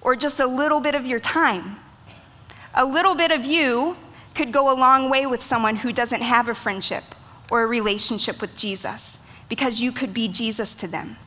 Or 0.00 0.16
just 0.16 0.40
a 0.40 0.46
little 0.48 0.80
bit 0.80 0.96
of 0.96 1.06
your 1.06 1.20
time? 1.20 1.76
A 2.74 2.84
little 2.84 3.14
bit 3.14 3.30
of 3.30 3.44
you 3.44 3.96
could 4.34 4.52
go 4.52 4.72
a 4.72 4.74
long 4.74 5.10
way 5.10 5.26
with 5.26 5.44
someone 5.44 5.76
who 5.76 5.92
doesn't 5.92 6.22
have 6.22 6.48
a 6.48 6.56
friendship 6.56 7.04
or 7.52 7.62
a 7.62 7.66
relationship 7.68 8.40
with 8.40 8.56
Jesus 8.56 9.18
because 9.48 9.80
you 9.80 9.92
could 9.92 10.12
be 10.12 10.26
Jesus 10.26 10.74
to 10.74 10.88
them. 10.88 11.18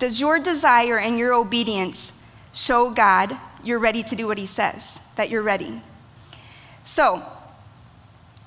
Does 0.00 0.20
your 0.20 0.40
desire 0.40 0.98
and 0.98 1.16
your 1.16 1.32
obedience 1.32 2.10
show 2.52 2.90
God 2.90 3.38
you're 3.62 3.78
ready 3.78 4.02
to 4.02 4.16
do 4.16 4.26
what 4.26 4.36
He 4.36 4.46
says, 4.46 4.98
that 5.14 5.30
you're 5.30 5.42
ready. 5.42 5.80
So, 6.82 7.24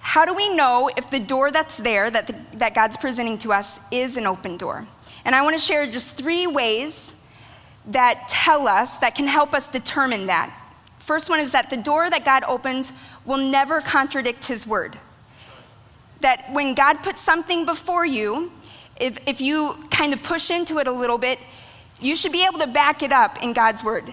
how 0.10 0.26
do 0.26 0.34
we 0.34 0.50
know 0.50 0.89
if 0.98 1.08
the 1.12 1.19
door 1.19 1.52
that's 1.52 1.78
there, 1.78 2.10
that, 2.10 2.26
the, 2.26 2.36
that 2.54 2.74
God's 2.74 2.98
presenting 2.98 3.38
to 3.38 3.54
us, 3.54 3.80
is 3.91 4.17
an 4.17 4.26
open 4.26 4.58
door? 4.58 4.88
And 5.24 5.36
I 5.36 5.43
want 5.43 5.56
to 5.56 5.63
share 5.63 5.86
just 5.86 6.17
three 6.17 6.48
ways 6.48 7.13
that 7.86 8.28
tell 8.28 8.67
us, 8.67 8.98
that 8.98 9.13
can 9.13 9.28
help 9.28 9.54
us 9.54 9.67
determine 9.67 10.26
that. 10.26 10.52
First 10.98 11.30
one 11.30 11.39
is 11.39 11.52
that 11.52 11.69
the 11.69 11.78
door 11.78 12.10
that 12.10 12.26
God 12.26 12.43
opens 12.45 12.91
will 13.24 13.38
never 13.38 13.82
contradict 13.82 14.45
His 14.45 14.65
word. 14.65 14.98
That 16.22 16.43
when 16.54 16.74
God 16.74 17.04
puts 17.04 17.22
something 17.22 17.67
before 17.67 18.04
you, 18.04 18.52
if, 19.00 19.19
if 19.28 19.39
you 19.39 19.76
kind 19.91 20.12
of 20.12 20.24
push 20.24 20.50
into 20.50 20.80
it 20.80 20.88
a 20.88 20.91
little 20.91 21.19
bit, 21.19 21.38
you 22.00 22.15
should 22.15 22.32
be 22.32 22.43
able 22.48 22.58
to 22.58 22.67
back 22.67 23.04
it 23.04 23.12
up 23.12 23.43
in 23.43 23.54
God's 23.54 23.84
word. 23.84 24.12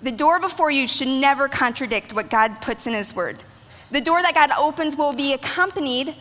The 0.00 0.12
door 0.12 0.40
before 0.40 0.70
you 0.70 0.88
should 0.88 1.08
never 1.08 1.46
contradict 1.46 2.14
what 2.14 2.30
God 2.30 2.62
puts 2.62 2.86
in 2.86 2.94
His 2.94 3.14
word. 3.14 3.44
The 3.90 4.00
door 4.00 4.20
that 4.22 4.34
God 4.34 4.50
opens 4.58 4.96
will 4.96 5.12
be 5.12 5.32
accompanied 5.32 6.14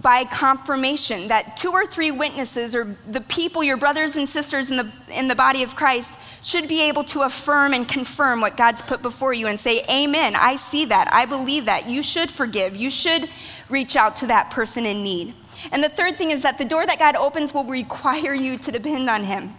by 0.00 0.24
confirmation 0.24 1.28
that 1.28 1.56
two 1.56 1.70
or 1.70 1.84
three 1.84 2.10
witnesses 2.10 2.74
or 2.74 2.96
the 3.10 3.20
people, 3.22 3.62
your 3.62 3.76
brothers 3.76 4.16
and 4.16 4.26
sisters 4.28 4.70
in 4.70 4.78
the, 4.78 4.90
in 5.10 5.28
the 5.28 5.34
body 5.34 5.62
of 5.62 5.76
Christ, 5.76 6.14
should 6.42 6.66
be 6.66 6.80
able 6.80 7.04
to 7.04 7.22
affirm 7.22 7.74
and 7.74 7.86
confirm 7.86 8.40
what 8.40 8.56
God's 8.56 8.82
put 8.82 9.02
before 9.02 9.32
you 9.32 9.46
and 9.46 9.60
say, 9.60 9.84
Amen. 9.88 10.34
I 10.34 10.56
see 10.56 10.86
that. 10.86 11.12
I 11.12 11.26
believe 11.26 11.66
that. 11.66 11.86
You 11.86 12.02
should 12.02 12.30
forgive. 12.30 12.74
You 12.74 12.90
should 12.90 13.28
reach 13.68 13.94
out 13.94 14.16
to 14.16 14.26
that 14.28 14.50
person 14.50 14.86
in 14.86 15.02
need. 15.02 15.34
And 15.70 15.84
the 15.84 15.88
third 15.88 16.16
thing 16.16 16.30
is 16.30 16.42
that 16.42 16.58
the 16.58 16.64
door 16.64 16.86
that 16.86 16.98
God 16.98 17.14
opens 17.14 17.54
will 17.54 17.64
require 17.64 18.34
you 18.34 18.58
to 18.58 18.72
depend 18.72 19.08
on 19.08 19.22
Him. 19.22 19.54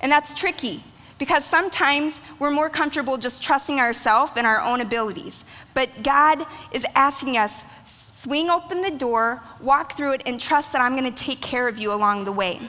And 0.00 0.10
that's 0.10 0.32
tricky 0.32 0.82
because 1.18 1.44
sometimes 1.44 2.20
we're 2.38 2.50
more 2.50 2.70
comfortable 2.70 3.16
just 3.16 3.42
trusting 3.42 3.80
ourselves 3.80 4.32
and 4.36 4.46
our 4.46 4.60
own 4.60 4.80
abilities. 4.80 5.44
But 5.74 6.02
God 6.02 6.46
is 6.72 6.86
asking 6.94 7.36
us, 7.36 7.62
swing 7.84 8.50
open 8.50 8.82
the 8.82 8.90
door, 8.90 9.42
walk 9.60 9.96
through 9.96 10.12
it, 10.12 10.22
and 10.26 10.40
trust 10.40 10.72
that 10.72 10.80
I'm 10.80 10.96
going 10.96 11.12
to 11.12 11.24
take 11.24 11.40
care 11.40 11.68
of 11.68 11.78
you 11.78 11.92
along 11.92 12.24
the 12.24 12.32
way. 12.32 12.60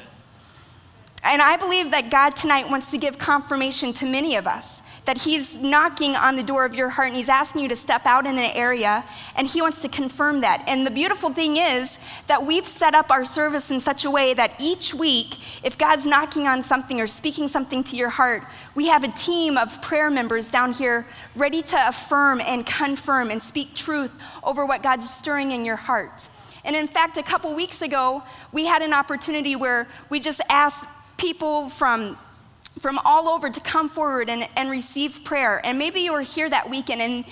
And 1.24 1.42
I 1.42 1.58
believe 1.58 1.92
that 1.92 2.10
God 2.10 2.36
tonight 2.36 2.70
wants 2.70 2.92
to 2.92 2.98
give 2.98 3.18
confirmation 3.18 3.94
to 3.94 4.06
many 4.06 4.36
of 4.36 4.48
us 4.48 4.79
that 5.06 5.18
He's 5.18 5.56
knocking 5.56 6.16
on 6.16 6.36
the 6.36 6.44
door 6.44 6.66
of 6.66 6.76
your 6.76 6.90
heart 6.90 7.08
and 7.08 7.16
He's 7.18 7.30
asking 7.30 7.62
you 7.62 7.68
to 7.70 7.76
step 7.76 8.06
out 8.06 8.26
in 8.26 8.38
an 8.38 8.52
area, 8.56 9.04
and 9.36 9.48
He 9.48 9.62
wants 9.62 9.82
to 9.82 9.90
confirm 9.90 10.42
that. 10.42 10.64
And 10.68 10.86
the 10.86 10.92
beautiful 10.92 11.34
thing 11.34 11.58
is 11.58 11.98
that 12.28 12.46
we've 12.46 12.68
set 12.68 12.94
up 12.94 13.12
our 13.12 13.26
service 13.26 13.72
in 13.72 13.80
such 13.80 14.06
a 14.06 14.12
way 14.12 14.34
that 14.34 14.54
each 14.60 14.94
week, 14.94 15.36
if 15.64 15.78
God's 15.78 16.06
knocking 16.06 16.48
on 16.48 16.64
something 16.64 17.02
or 17.02 17.08
speaking 17.08 17.48
something 17.48 17.84
to 17.86 17.96
your 17.96 18.10
heart, 18.10 18.44
we 18.76 18.88
have 18.88 19.04
a 19.04 19.10
team 19.10 19.58
of 19.58 19.82
prayer 19.82 20.10
members 20.10 20.48
down 20.48 20.74
here 20.74 21.06
ready 21.36 21.62
to 21.62 21.88
affirm 21.88 22.42
and 22.42 22.66
confirm 22.66 23.32
and 23.32 23.42
speak 23.42 23.74
truth 23.74 24.12
over 24.44 24.66
what 24.66 24.84
God's 24.84 25.10
stirring 25.10 25.52
in 25.52 25.66
your 25.66 25.76
heart. 25.76 26.30
And 26.64 26.76
in 26.76 26.88
fact, 26.88 27.18
a 27.18 27.24
couple 27.24 27.54
weeks 27.56 27.82
ago, 27.82 28.22
we 28.52 28.66
had 28.66 28.82
an 28.82 28.94
opportunity 28.94 29.56
where 29.56 29.88
we 30.10 30.20
just 30.20 30.42
asked 30.50 30.88
people 31.18 31.70
from 31.70 32.18
from 32.80 33.00
all 33.06 33.28
over 33.28 33.50
to 33.50 33.60
come 33.60 33.90
forward 33.90 34.30
and, 34.30 34.48
and 34.56 34.70
receive 34.70 35.24
prayer. 35.24 35.62
And 35.66 35.78
maybe 35.78 36.00
you 36.00 36.14
were 36.14 36.22
here 36.22 36.50
that 36.50 36.70
weekend 36.70 37.02
and 37.02 37.26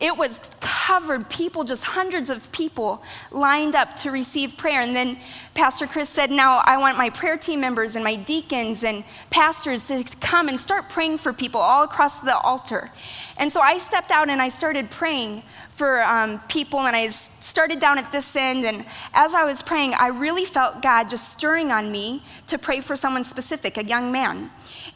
it 0.00 0.16
was 0.16 0.40
covered, 0.60 1.28
people, 1.28 1.62
just 1.62 1.84
hundreds 1.84 2.30
of 2.30 2.50
people 2.52 3.02
lined 3.30 3.74
up 3.74 3.96
to 3.96 4.10
receive 4.10 4.56
prayer. 4.56 4.80
And 4.80 4.96
then 4.96 5.18
Pastor 5.52 5.86
Chris 5.86 6.08
said, 6.08 6.30
Now 6.30 6.62
I 6.64 6.78
want 6.78 6.96
my 6.96 7.10
prayer 7.10 7.36
team 7.36 7.60
members 7.60 7.96
and 7.96 8.04
my 8.04 8.16
deacons 8.16 8.82
and 8.82 9.04
pastors 9.28 9.86
to 9.88 10.02
come 10.20 10.48
and 10.48 10.58
start 10.58 10.88
praying 10.88 11.18
for 11.18 11.34
people 11.34 11.60
all 11.60 11.82
across 11.82 12.18
the 12.20 12.36
altar. 12.38 12.90
And 13.36 13.52
so 13.52 13.60
I 13.60 13.76
stepped 13.76 14.10
out 14.10 14.30
and 14.30 14.40
I 14.40 14.48
started 14.48 14.90
praying 14.90 15.42
for 15.80 16.02
um, 16.02 16.38
people, 16.40 16.80
and 16.80 16.94
I 16.94 17.08
started 17.08 17.80
down 17.80 17.96
at 17.96 18.12
this 18.12 18.36
end, 18.36 18.66
and 18.66 18.84
as 19.14 19.32
I 19.32 19.44
was 19.44 19.62
praying, 19.62 19.94
I 19.94 20.08
really 20.08 20.44
felt 20.44 20.82
God 20.82 21.08
just 21.08 21.30
stirring 21.30 21.70
on 21.70 21.90
me 21.90 22.22
to 22.48 22.58
pray 22.58 22.82
for 22.82 22.96
someone 22.96 23.24
specific, 23.24 23.78
a 23.78 23.84
young 23.84 24.12
man. 24.12 24.50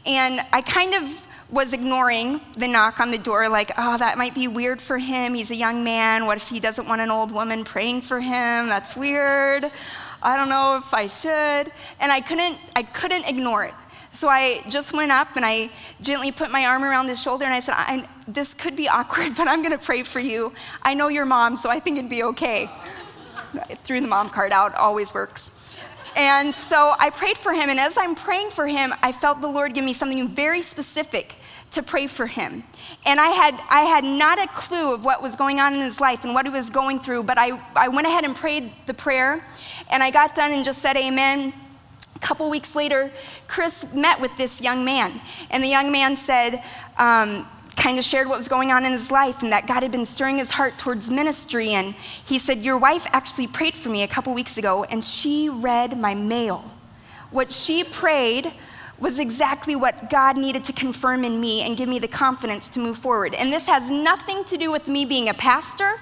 And 0.05 0.42
I 0.53 0.61
kind 0.61 0.92
of 0.92 1.23
was 1.49 1.73
ignoring 1.73 2.38
the 2.59 2.68
knock 2.68 3.01
on 3.01 3.11
the 3.11 3.16
door, 3.16 3.49
like, 3.49 3.70
oh, 3.79 3.97
that 3.97 4.18
might 4.18 4.35
be 4.35 4.47
weird 4.47 4.79
for 4.79 4.99
him. 4.99 5.33
He's 5.33 5.51
a 5.51 5.57
young 5.57 5.83
man. 5.85 6.27
What 6.27 6.37
if 6.37 6.51
he 6.51 6.61
doesn't 6.61 6.87
want 6.87 7.01
an 7.01 7.11
old 7.11 7.33
woman 7.33 7.64
praying 7.64 8.03
for 8.03 8.20
him? 8.20 8.68
That's 8.68 8.94
weird. 8.94 9.73
I 10.23 10.37
don't 10.37 10.51
know 10.51 10.77
if 10.77 10.92
I 10.92 11.07
should. 11.07 11.73
And 11.99 12.12
I 12.12 12.20
couldn't, 12.20 12.59
I 12.77 12.83
couldn't 12.83 13.25
ignore 13.25 13.64
it. 13.64 13.75
So 14.14 14.29
I 14.29 14.62
just 14.68 14.92
went 14.92 15.11
up 15.11 15.35
and 15.35 15.44
I 15.44 15.70
gently 16.00 16.31
put 16.31 16.50
my 16.50 16.66
arm 16.66 16.85
around 16.85 17.09
his 17.09 17.20
shoulder 17.20 17.44
and 17.44 17.53
I 17.53 17.59
said, 17.59 17.74
I, 17.77 18.09
This 18.29 18.55
could 18.55 18.77
be 18.77 18.88
awkward, 18.98 19.35
but 19.37 19.48
I'm 19.48 19.61
going 19.61 19.77
to 19.77 19.85
pray 19.85 20.03
for 20.05 20.20
you. 20.20 20.53
I 20.83 20.94
know 20.94 21.09
your 21.09 21.27
mom, 21.27 21.57
so 21.57 21.68
I 21.68 21.81
think 21.81 21.98
it'd 21.98 22.11
be 22.11 22.22
okay. 22.22 22.70
I 23.55 23.74
threw 23.74 24.00
the 24.00 24.07
mom 24.07 24.29
card 24.29 24.53
out, 24.53 24.74
always 24.74 25.12
works. 25.12 25.50
And 26.16 26.55
so 26.55 26.94
I 26.98 27.11
prayed 27.11 27.37
for 27.37 27.53
him, 27.53 27.70
and 27.70 27.81
as 27.81 27.96
I'm 27.96 28.14
praying 28.14 28.50
for 28.50 28.68
him, 28.68 28.94
I 29.03 29.11
felt 29.11 29.40
the 29.40 29.48
Lord 29.48 29.74
give 29.74 29.85
me 29.85 29.92
something 29.92 30.29
very 30.29 30.61
specific 30.61 31.35
to 31.72 31.83
pray 31.83 32.07
for 32.07 32.27
him. 32.27 32.62
And 33.05 33.18
I 33.18 33.29
had, 33.29 33.61
I 33.68 33.81
had 33.81 34.05
not 34.05 34.38
a 34.38 34.46
clue 34.46 34.94
of 34.94 35.05
what 35.05 35.22
was 35.22 35.35
going 35.35 35.59
on 35.59 35.74
in 35.74 35.81
his 35.81 36.00
life 36.00 36.24
and 36.24 36.33
what 36.33 36.46
he 36.46 36.53
was 36.53 36.70
going 36.70 37.00
through, 37.00 37.24
but 37.24 37.37
I, 37.37 37.61
I 37.74 37.88
went 37.88 38.07
ahead 38.07 38.24
and 38.24 38.37
prayed 38.37 38.72
the 38.87 38.94
prayer, 38.94 39.44
and 39.90 40.05
I 40.05 40.12
got 40.12 40.37
done 40.37 40.53
and 40.53 40.64
just 40.64 40.81
said, 40.81 40.96
Amen 40.96 41.53
couple 42.25 42.49
weeks 42.49 42.75
later, 42.75 43.13
Chris 43.49 43.85
met 43.93 44.19
with 44.19 44.35
this 44.39 44.61
young 44.61 44.85
man, 44.85 45.21
and 45.51 45.63
the 45.63 45.69
young 45.69 45.93
man 45.93 46.17
said, 46.17 46.65
um, 46.97 47.47
kind 47.77 47.99
of 47.99 48.05
shared 48.05 48.29
what 48.29 48.37
was 48.37 48.49
going 48.49 48.71
on 48.71 48.87
in 48.87 48.93
his 48.93 49.11
life 49.11 49.43
and 49.43 49.53
that 49.53 49.67
God 49.67 49.83
had 49.83 49.93
been 49.93 50.07
stirring 50.07 50.39
his 50.39 50.51
heart 50.51 50.79
towards 50.79 51.11
ministry. 51.11 51.71
And 51.71 51.95
he 52.25 52.39
said, 52.39 52.61
Your 52.61 52.79
wife 52.79 53.07
actually 53.13 53.47
prayed 53.47 53.77
for 53.77 53.91
me 53.91 54.05
a 54.05 54.09
couple 54.09 54.33
weeks 54.33 54.57
ago, 54.57 54.85
and 54.85 55.05
she 55.05 55.49
read 55.51 55.99
my 55.99 56.15
mail. 56.15 56.65
What 57.31 57.51
she 57.51 57.85
prayed 57.85 58.53
was 58.99 59.19
exactly 59.19 59.77
what 59.77 60.09
God 60.09 60.39
needed 60.39 60.65
to 60.65 60.73
confirm 60.73 61.25
in 61.25 61.41
me 61.41 61.63
and 61.63 61.77
give 61.77 61.89
me 61.89 61.99
the 61.99 62.09
confidence 62.09 62.69
to 62.71 62.79
move 62.79 62.97
forward. 62.97 63.35
And 63.35 63.53
this 63.53 63.67
has 63.67 63.91
nothing 63.91 64.45
to 64.45 64.57
do 64.57 64.71
with 64.71 64.89
me 64.89 65.05
being 65.05 65.29
a 65.29 65.35
pastor 65.35 66.01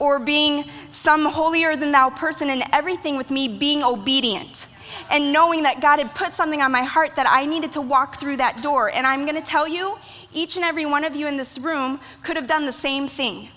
or 0.00 0.18
being 0.18 0.68
some 0.90 1.24
holier 1.24 1.76
than 1.76 1.92
thou 1.92 2.10
person, 2.10 2.50
and 2.50 2.62
everything 2.72 3.16
with 3.16 3.30
me 3.30 3.46
being 3.46 3.82
obedient 3.82 4.66
and 5.10 5.32
knowing 5.32 5.64
that 5.64 5.80
God 5.80 5.98
had 5.98 6.14
put 6.14 6.32
something 6.32 6.62
on 6.62 6.70
my 6.70 6.82
heart 6.82 7.16
that 7.16 7.26
I 7.28 7.44
needed 7.44 7.72
to 7.72 7.80
walk 7.80 8.20
through 8.20 8.36
that 8.38 8.62
door. 8.62 8.90
And 8.90 9.06
I'm 9.06 9.24
going 9.24 9.34
to 9.34 9.46
tell 9.46 9.66
you, 9.66 9.98
each 10.32 10.56
and 10.56 10.64
every 10.64 10.86
one 10.86 11.04
of 11.04 11.16
you 11.16 11.26
in 11.26 11.36
this 11.36 11.58
room 11.58 12.00
could 12.22 12.36
have 12.36 12.46
done 12.46 12.64
the 12.64 12.72
same 12.72 13.08
thing. 13.08 13.48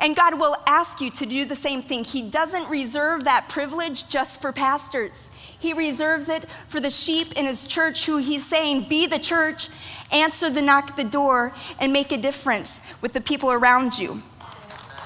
And 0.00 0.16
God 0.16 0.38
will 0.38 0.56
ask 0.66 1.00
you 1.00 1.10
to 1.10 1.26
do 1.26 1.44
the 1.44 1.56
same 1.56 1.82
thing. 1.82 2.04
He 2.04 2.22
doesn't 2.22 2.70
reserve 2.70 3.24
that 3.24 3.48
privilege 3.48 4.08
just 4.08 4.40
for 4.40 4.52
pastors. 4.52 5.30
He 5.58 5.74
reserves 5.74 6.28
it 6.28 6.46
for 6.68 6.80
the 6.80 6.88
sheep 6.88 7.32
in 7.32 7.44
his 7.44 7.66
church 7.66 8.06
who 8.06 8.16
he's 8.16 8.46
saying, 8.46 8.88
be 8.88 9.06
the 9.06 9.18
church, 9.18 9.68
answer 10.10 10.48
the 10.48 10.62
knock 10.62 10.90
at 10.90 10.96
the 10.96 11.04
door, 11.04 11.52
and 11.80 11.92
make 11.92 12.12
a 12.12 12.16
difference 12.16 12.80
with 13.02 13.12
the 13.12 13.20
people 13.20 13.50
around 13.50 13.98
you. 13.98 14.22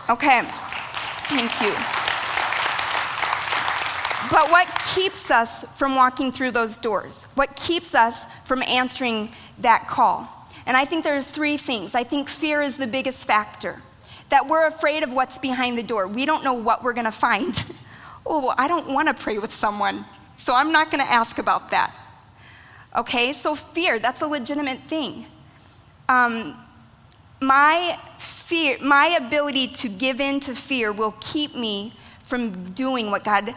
Okay, 0.09 0.43
thank 1.29 1.61
you. 1.61 2.13
But 4.35 4.51
what 4.51 4.66
keeps 4.97 5.31
us 5.31 5.64
from 5.77 5.94
walking 5.94 6.33
through 6.33 6.51
those 6.51 6.77
doors? 6.77 7.23
What 7.37 7.55
keeps 7.55 7.94
us 7.94 8.25
from 8.42 8.64
answering 8.64 9.31
that 9.59 9.87
call? 9.87 10.29
And 10.66 10.77
I 10.77 10.85
think 10.85 11.05
there's 11.05 11.29
three 11.29 11.57
things. 11.57 11.94
I 11.94 12.03
think 12.03 12.29
fear 12.29 12.61
is 12.61 12.77
the 12.77 12.88
biggest 12.88 13.27
factor. 13.27 13.81
That 14.31 14.49
we're 14.49 14.66
afraid 14.66 15.05
of 15.05 15.12
what's 15.12 15.38
behind 15.38 15.79
the 15.79 15.85
door. 15.85 16.09
We 16.09 16.25
don't 16.25 16.42
know 16.42 16.55
what 16.55 16.83
we're 16.83 16.94
going 16.94 17.05
to 17.05 17.12
find. 17.12 17.64
oh, 18.27 18.53
I 18.59 18.66
don't 18.66 18.88
want 18.88 19.07
to 19.07 19.14
pray 19.14 19.38
with 19.38 19.55
someone, 19.55 20.05
so 20.37 20.53
I'm 20.53 20.73
not 20.73 20.90
going 20.90 21.05
to 21.05 21.09
ask 21.09 21.38
about 21.38 21.70
that. 21.70 21.94
Okay, 22.97 23.33
so 23.35 23.55
fear, 23.55 24.01
that's 24.01 24.23
a 24.23 24.27
legitimate 24.27 24.81
thing. 24.88 25.27
Um, 26.09 26.57
my 27.40 28.01
fear, 28.18 28.79
my 28.81 29.11
ability 29.11 29.68
to 29.68 29.88
give 29.88 30.20
in 30.20 30.40
to 30.40 30.57
fear 30.57 30.90
will 30.90 31.14
keep 31.20 31.55
me 31.55 31.92
from 32.25 32.73
doing 32.73 33.12
what 33.12 33.23
God 33.23 33.55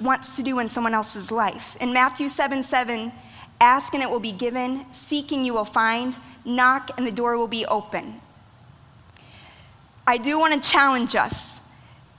wants 0.00 0.36
to 0.36 0.42
do 0.42 0.58
in 0.58 0.68
someone 0.68 0.94
else's 0.94 1.30
life. 1.30 1.76
In 1.80 1.92
Matthew 1.92 2.28
7 2.28 2.62
7, 2.62 3.12
ask 3.60 3.92
and 3.94 4.02
it 4.02 4.10
will 4.10 4.20
be 4.20 4.32
given, 4.32 4.86
seeking 4.92 5.44
you 5.44 5.52
will 5.52 5.64
find, 5.64 6.16
knock 6.44 6.90
and 6.96 7.06
the 7.06 7.12
door 7.12 7.36
will 7.36 7.48
be 7.48 7.66
open. 7.66 8.20
I 10.06 10.16
do 10.16 10.38
want 10.38 10.60
to 10.60 10.68
challenge 10.68 11.14
us 11.14 11.60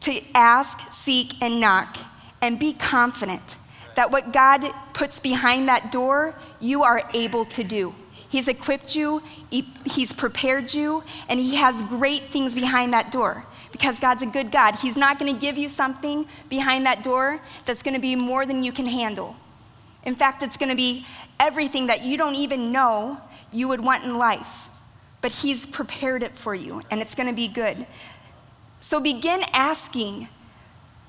to 0.01 0.21
ask, 0.33 0.79
seek, 0.93 1.41
and 1.41 1.59
knock 1.59 1.97
and 2.41 2.57
be 2.59 2.73
confident 2.73 3.57
that 3.95 4.09
what 4.11 4.31
God 4.31 4.71
puts 4.93 5.19
behind 5.19 5.67
that 5.67 5.91
door, 5.91 6.33
you 6.59 6.83
are 6.83 7.03
able 7.13 7.45
to 7.45 7.63
do. 7.63 7.93
He's 8.29 8.47
equipped 8.47 8.95
you, 8.95 9.21
He's 9.49 10.13
prepared 10.13 10.73
you, 10.73 11.03
and 11.27 11.39
He 11.39 11.55
has 11.55 11.81
great 11.83 12.29
things 12.31 12.55
behind 12.55 12.93
that 12.93 13.11
door 13.11 13.45
because 13.71 13.99
God's 13.99 14.23
a 14.23 14.25
good 14.25 14.51
God. 14.51 14.75
He's 14.75 14.97
not 14.97 15.19
going 15.19 15.33
to 15.33 15.39
give 15.39 15.57
you 15.57 15.67
something 15.67 16.25
behind 16.49 16.85
that 16.85 17.03
door 17.03 17.41
that's 17.65 17.81
going 17.81 17.93
to 17.93 17.99
be 17.99 18.15
more 18.15 18.45
than 18.45 18.63
you 18.63 18.71
can 18.71 18.85
handle. 18.85 19.35
In 20.03 20.15
fact, 20.15 20.43
it's 20.43 20.57
going 20.57 20.69
to 20.69 20.75
be 20.75 21.05
everything 21.39 21.87
that 21.87 22.03
you 22.03 22.17
don't 22.17 22.35
even 22.35 22.71
know 22.71 23.17
you 23.51 23.67
would 23.67 23.81
want 23.81 24.03
in 24.03 24.17
life. 24.17 24.69
But 25.21 25.31
He's 25.31 25.65
prepared 25.65 26.23
it 26.23 26.35
for 26.35 26.55
you, 26.55 26.81
and 26.89 27.01
it's 27.01 27.15
going 27.15 27.27
to 27.27 27.33
be 27.33 27.47
good. 27.47 27.85
So 28.81 28.99
begin 28.99 29.43
asking, 29.53 30.27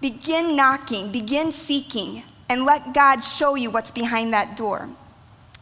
begin 0.00 0.54
knocking, 0.54 1.10
begin 1.10 1.52
seeking, 1.52 2.22
and 2.48 2.64
let 2.64 2.92
God 2.92 3.20
show 3.20 3.54
you 3.54 3.70
what's 3.70 3.90
behind 3.90 4.32
that 4.34 4.56
door. 4.56 4.88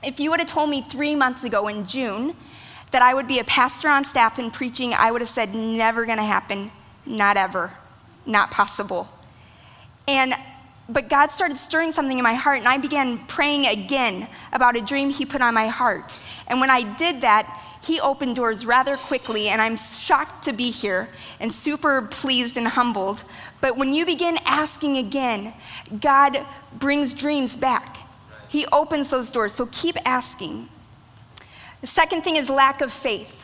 If 0.03 0.19
you 0.19 0.31
would 0.31 0.41
have 0.41 0.49
told 0.49 0.71
me 0.71 0.83
three 0.83 1.15
months 1.15 1.45
ago 1.45 1.69
in 1.69 1.87
June 1.87 2.35
that 2.91 3.03
I 3.03 3.15
would 3.15 3.29
be 3.29 3.39
a 3.39 3.45
pastor 3.45 3.89
on 3.89 4.05
staff 4.05 4.39
and 4.39 4.53
preaching, 4.53 4.95
I 4.95 5.13
would 5.13 5.21
have 5.21 5.31
said, 5.31 5.55
never 5.55 6.05
going 6.05 6.19
to 6.19 6.25
happen. 6.25 6.71
Not 7.07 7.37
ever. 7.37 7.73
Not 8.27 8.51
possible. 8.51 9.09
And 10.07 10.35
but 10.89 11.09
God 11.09 11.31
started 11.31 11.57
stirring 11.57 11.93
something 11.93 12.19
in 12.19 12.25
my 12.25 12.35
heart, 12.35 12.59
and 12.59 12.67
I 12.67 12.77
began 12.77 13.19
praying 13.27 13.67
again 13.67 14.27
about 14.53 14.77
a 14.77 14.81
dream 14.81 15.09
He 15.09 15.25
put 15.25 15.41
on 15.41 15.55
my 15.55 15.69
heart. 15.69 16.19
And 16.49 16.61
when 16.61 16.69
I 16.69 16.83
did 16.83 17.21
that, 17.21 17.61
he 17.83 17.99
opened 18.01 18.37
doors 18.37 18.67
rather 18.67 18.97
quickly, 18.97 19.49
and 19.49 19.63
I'm 19.63 19.77
shocked 19.77 20.45
to 20.45 20.53
be 20.53 20.71
here 20.71 21.09
and 21.39 21.53
super 21.53 22.03
pleased 22.03 22.57
and 22.57 22.69
humbled. 22.69 23.23
But 23.61 23.77
when 23.77 23.95
you 23.95 24.05
begin 24.05 24.39
asking 24.45 24.99
again, 24.99 25.55
God 26.01 26.45
brings 26.75 27.15
dreams 27.15 27.57
back. 27.57 27.97
He 28.49 28.67
opens 28.67 29.09
those 29.11 29.31
doors, 29.31 29.55
so 29.55 29.67
keep 29.73 29.97
asking. 30.05 30.69
The 31.81 31.87
second 31.87 32.23
thing 32.23 32.37
is 32.37 32.51
lack 32.51 32.81
of 32.83 32.93
faith. 32.93 33.40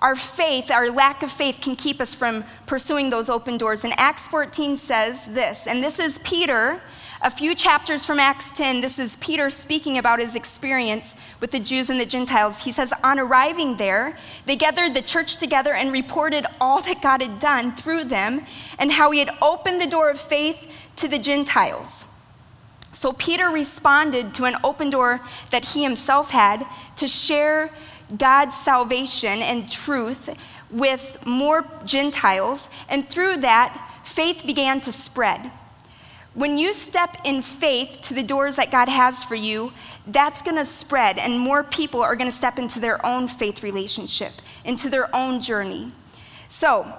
Our 0.00 0.16
faith, 0.16 0.70
our 0.70 0.90
lack 0.90 1.22
of 1.22 1.30
faith, 1.30 1.58
can 1.60 1.76
keep 1.76 2.00
us 2.00 2.14
from 2.14 2.44
pursuing 2.66 3.10
those 3.10 3.28
open 3.28 3.58
doors. 3.58 3.84
And 3.84 3.92
Acts 3.98 4.26
14 4.26 4.76
says 4.76 5.26
this, 5.26 5.66
and 5.66 5.82
this 5.82 5.98
is 5.98 6.18
Peter 6.20 6.80
a 7.22 7.30
few 7.30 7.54
chapters 7.54 8.06
from 8.06 8.18
Acts 8.18 8.48
10, 8.50 8.80
this 8.80 8.98
is 8.98 9.16
Peter 9.16 9.50
speaking 9.50 9.98
about 9.98 10.20
his 10.20 10.34
experience 10.34 11.12
with 11.40 11.50
the 11.50 11.60
Jews 11.60 11.90
and 11.90 12.00
the 12.00 12.06
Gentiles. 12.06 12.64
He 12.64 12.72
says, 12.72 12.94
On 13.04 13.18
arriving 13.18 13.76
there, 13.76 14.16
they 14.46 14.56
gathered 14.56 14.94
the 14.94 15.02
church 15.02 15.36
together 15.36 15.74
and 15.74 15.92
reported 15.92 16.46
all 16.62 16.80
that 16.80 17.02
God 17.02 17.20
had 17.20 17.38
done 17.38 17.76
through 17.76 18.04
them 18.04 18.46
and 18.78 18.90
how 18.90 19.10
he 19.10 19.18
had 19.18 19.36
opened 19.42 19.82
the 19.82 19.86
door 19.86 20.08
of 20.08 20.18
faith 20.18 20.66
to 20.96 21.08
the 21.08 21.18
Gentiles. 21.18 22.06
So 22.94 23.12
Peter 23.12 23.50
responded 23.50 24.32
to 24.36 24.44
an 24.46 24.56
open 24.64 24.88
door 24.88 25.20
that 25.50 25.66
he 25.66 25.82
himself 25.82 26.30
had 26.30 26.66
to 26.96 27.06
share 27.06 27.70
God's 28.16 28.56
salvation 28.56 29.42
and 29.42 29.70
truth 29.70 30.30
with 30.70 31.18
more 31.26 31.64
Gentiles, 31.84 32.68
and 32.88 33.08
through 33.08 33.38
that, 33.38 34.02
faith 34.04 34.44
began 34.46 34.80
to 34.82 34.92
spread. 34.92 35.50
When 36.34 36.58
you 36.58 36.72
step 36.72 37.16
in 37.24 37.42
faith 37.42 37.98
to 38.02 38.14
the 38.14 38.22
doors 38.22 38.56
that 38.56 38.70
God 38.70 38.88
has 38.88 39.24
for 39.24 39.34
you, 39.34 39.72
that's 40.06 40.42
going 40.42 40.56
to 40.56 40.64
spread, 40.64 41.18
and 41.18 41.38
more 41.38 41.64
people 41.64 42.02
are 42.02 42.14
going 42.14 42.30
to 42.30 42.36
step 42.36 42.58
into 42.58 42.78
their 42.78 43.04
own 43.04 43.26
faith 43.26 43.62
relationship, 43.62 44.32
into 44.64 44.88
their 44.88 45.14
own 45.14 45.40
journey. 45.40 45.92
So, 46.48 46.92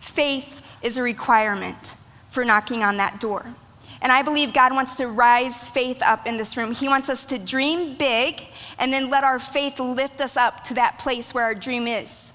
faith 0.00 0.62
is 0.82 0.96
a 0.96 1.02
requirement 1.02 1.94
for 2.30 2.44
knocking 2.44 2.82
on 2.82 2.96
that 2.96 3.20
door. 3.20 3.54
And 4.02 4.10
I 4.10 4.22
believe 4.22 4.52
God 4.52 4.74
wants 4.74 4.96
to 4.96 5.06
rise 5.06 5.62
faith 5.62 6.02
up 6.02 6.26
in 6.26 6.36
this 6.36 6.56
room. 6.56 6.72
He 6.72 6.88
wants 6.88 7.08
us 7.08 7.24
to 7.26 7.38
dream 7.38 7.96
big 7.96 8.42
and 8.78 8.92
then 8.92 9.08
let 9.10 9.22
our 9.22 9.38
faith 9.38 9.78
lift 9.78 10.20
us 10.20 10.36
up 10.36 10.64
to 10.64 10.74
that 10.74 10.98
place 10.98 11.32
where 11.32 11.44
our 11.44 11.54
dream 11.54 11.86
is. 11.86 12.32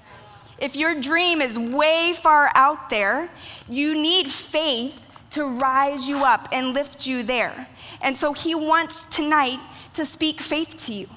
If 0.59 0.77
your 0.77 0.99
dream 0.99 1.41
is 1.41 1.59
way 1.59 2.13
far 2.13 2.51
out 2.55 2.89
there, 2.89 3.29
you 3.67 3.93
need 3.93 4.29
faith 4.29 4.99
to 5.31 5.45
rise 5.45 6.07
you 6.07 6.23
up 6.23 6.47
and 6.53 6.73
lift 6.73 7.05
you 7.05 7.21
there. 7.21 7.67
And 8.01 8.15
so 8.15 8.31
he 8.31 8.55
wants 8.55 9.03
tonight 9.11 9.59
to 9.95 10.05
speak 10.05 10.39
faith 10.39 10.77
to 10.85 10.93
you. 10.93 11.09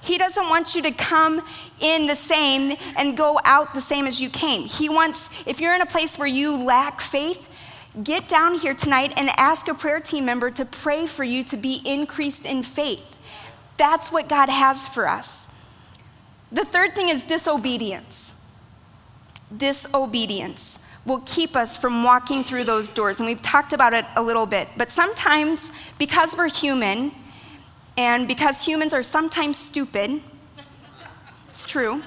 He 0.00 0.16
doesn't 0.16 0.48
want 0.48 0.74
you 0.74 0.80
to 0.82 0.90
come 0.90 1.42
in 1.80 2.06
the 2.06 2.14
same 2.14 2.78
and 2.96 3.14
go 3.14 3.38
out 3.44 3.74
the 3.74 3.80
same 3.80 4.06
as 4.06 4.20
you 4.20 4.30
came. 4.30 4.62
He 4.62 4.88
wants, 4.88 5.28
if 5.44 5.60
you're 5.60 5.74
in 5.74 5.82
a 5.82 5.86
place 5.86 6.16
where 6.16 6.28
you 6.28 6.56
lack 6.64 7.00
faith, 7.02 7.46
get 8.02 8.28
down 8.28 8.54
here 8.54 8.74
tonight 8.74 9.12
and 9.16 9.30
ask 9.36 9.68
a 9.68 9.74
prayer 9.74 10.00
team 10.00 10.24
member 10.24 10.50
to 10.52 10.64
pray 10.64 11.06
for 11.06 11.24
you 11.24 11.42
to 11.44 11.56
be 11.56 11.82
increased 11.84 12.46
in 12.46 12.62
faith. 12.62 13.02
That's 13.76 14.10
what 14.12 14.28
God 14.28 14.48
has 14.48 14.88
for 14.88 15.08
us. 15.08 15.46
The 16.52 16.64
third 16.64 16.94
thing 16.94 17.08
is 17.08 17.22
disobedience. 17.22 18.32
Disobedience 19.56 20.78
will 21.04 21.22
keep 21.26 21.56
us 21.56 21.76
from 21.76 22.04
walking 22.04 22.44
through 22.44 22.64
those 22.64 22.92
doors. 22.92 23.18
And 23.18 23.26
we've 23.26 23.42
talked 23.42 23.72
about 23.72 23.94
it 23.94 24.04
a 24.16 24.22
little 24.22 24.46
bit. 24.46 24.68
But 24.76 24.90
sometimes, 24.90 25.70
because 25.98 26.36
we're 26.36 26.48
human, 26.48 27.12
and 27.96 28.28
because 28.28 28.64
humans 28.64 28.94
are 28.94 29.02
sometimes 29.02 29.56
stupid, 29.56 30.20
it's 31.48 31.64
true, 31.64 32.02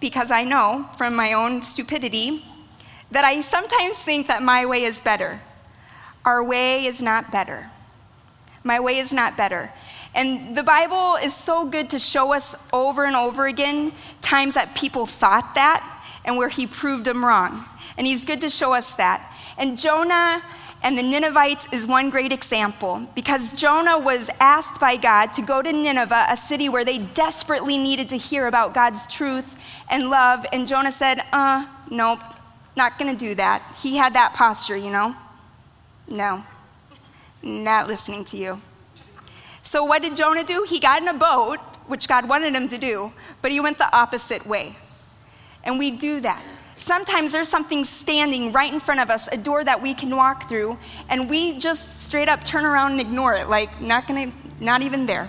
because 0.00 0.30
I 0.30 0.44
know 0.44 0.88
from 0.96 1.14
my 1.14 1.34
own 1.34 1.62
stupidity 1.62 2.44
that 3.16 3.24
I 3.24 3.40
sometimes 3.40 3.96
think 3.96 4.26
that 4.26 4.42
my 4.42 4.66
way 4.66 4.84
is 4.84 5.00
better. 5.00 5.40
Our 6.26 6.44
way 6.44 6.84
is 6.84 7.00
not 7.00 7.32
better. 7.32 7.70
My 8.62 8.78
way 8.78 8.98
is 8.98 9.10
not 9.10 9.38
better. 9.38 9.72
And 10.14 10.54
the 10.54 10.62
Bible 10.62 11.16
is 11.16 11.34
so 11.34 11.64
good 11.64 11.88
to 11.88 11.98
show 11.98 12.34
us 12.34 12.54
over 12.74 13.06
and 13.06 13.16
over 13.16 13.46
again 13.46 13.92
times 14.20 14.52
that 14.52 14.76
people 14.76 15.06
thought 15.06 15.54
that 15.54 15.80
and 16.26 16.36
where 16.36 16.50
he 16.50 16.66
proved 16.66 17.06
them 17.06 17.24
wrong. 17.24 17.64
And 17.96 18.06
he's 18.06 18.26
good 18.26 18.42
to 18.42 18.50
show 18.50 18.74
us 18.74 18.94
that. 18.96 19.34
And 19.56 19.78
Jonah 19.78 20.42
and 20.82 20.98
the 20.98 21.02
Ninevites 21.02 21.64
is 21.72 21.86
one 21.86 22.10
great 22.10 22.32
example 22.32 23.08
because 23.14 23.50
Jonah 23.52 23.98
was 23.98 24.28
asked 24.40 24.78
by 24.78 24.98
God 24.98 25.32
to 25.32 25.40
go 25.40 25.62
to 25.62 25.72
Nineveh, 25.72 26.26
a 26.28 26.36
city 26.36 26.68
where 26.68 26.84
they 26.84 26.98
desperately 26.98 27.78
needed 27.78 28.10
to 28.10 28.18
hear 28.18 28.46
about 28.46 28.74
God's 28.74 29.06
truth 29.06 29.56
and 29.88 30.10
love. 30.10 30.44
And 30.52 30.66
Jonah 30.66 30.92
said, 30.92 31.24
uh, 31.32 31.64
nope, 31.90 32.20
not 32.76 32.98
gonna 32.98 33.16
do 33.16 33.34
that. 33.34 33.62
He 33.82 33.96
had 33.96 34.14
that 34.14 34.34
posture, 34.34 34.76
you 34.76 34.90
know? 34.90 35.16
No, 36.08 36.44
not 37.42 37.88
listening 37.88 38.24
to 38.26 38.36
you. 38.36 38.60
So, 39.62 39.84
what 39.84 40.02
did 40.02 40.14
Jonah 40.14 40.44
do? 40.44 40.64
He 40.68 40.78
got 40.78 41.02
in 41.02 41.08
a 41.08 41.14
boat, 41.14 41.58
which 41.88 42.06
God 42.06 42.28
wanted 42.28 42.54
him 42.54 42.68
to 42.68 42.78
do, 42.78 43.12
but 43.42 43.50
he 43.50 43.58
went 43.58 43.78
the 43.78 43.96
opposite 43.96 44.46
way. 44.46 44.76
And 45.64 45.78
we 45.78 45.90
do 45.90 46.20
that. 46.20 46.42
Sometimes 46.78 47.32
there's 47.32 47.48
something 47.48 47.84
standing 47.84 48.52
right 48.52 48.72
in 48.72 48.78
front 48.78 49.00
of 49.00 49.10
us, 49.10 49.28
a 49.32 49.36
door 49.36 49.64
that 49.64 49.82
we 49.82 49.94
can 49.94 50.14
walk 50.14 50.48
through, 50.48 50.78
and 51.08 51.28
we 51.28 51.58
just 51.58 52.04
straight 52.06 52.28
up 52.28 52.44
turn 52.44 52.64
around 52.64 52.92
and 52.92 53.00
ignore 53.00 53.34
it, 53.34 53.48
like 53.48 53.80
not 53.80 54.06
gonna, 54.06 54.30
not 54.60 54.82
even 54.82 55.06
there. 55.06 55.28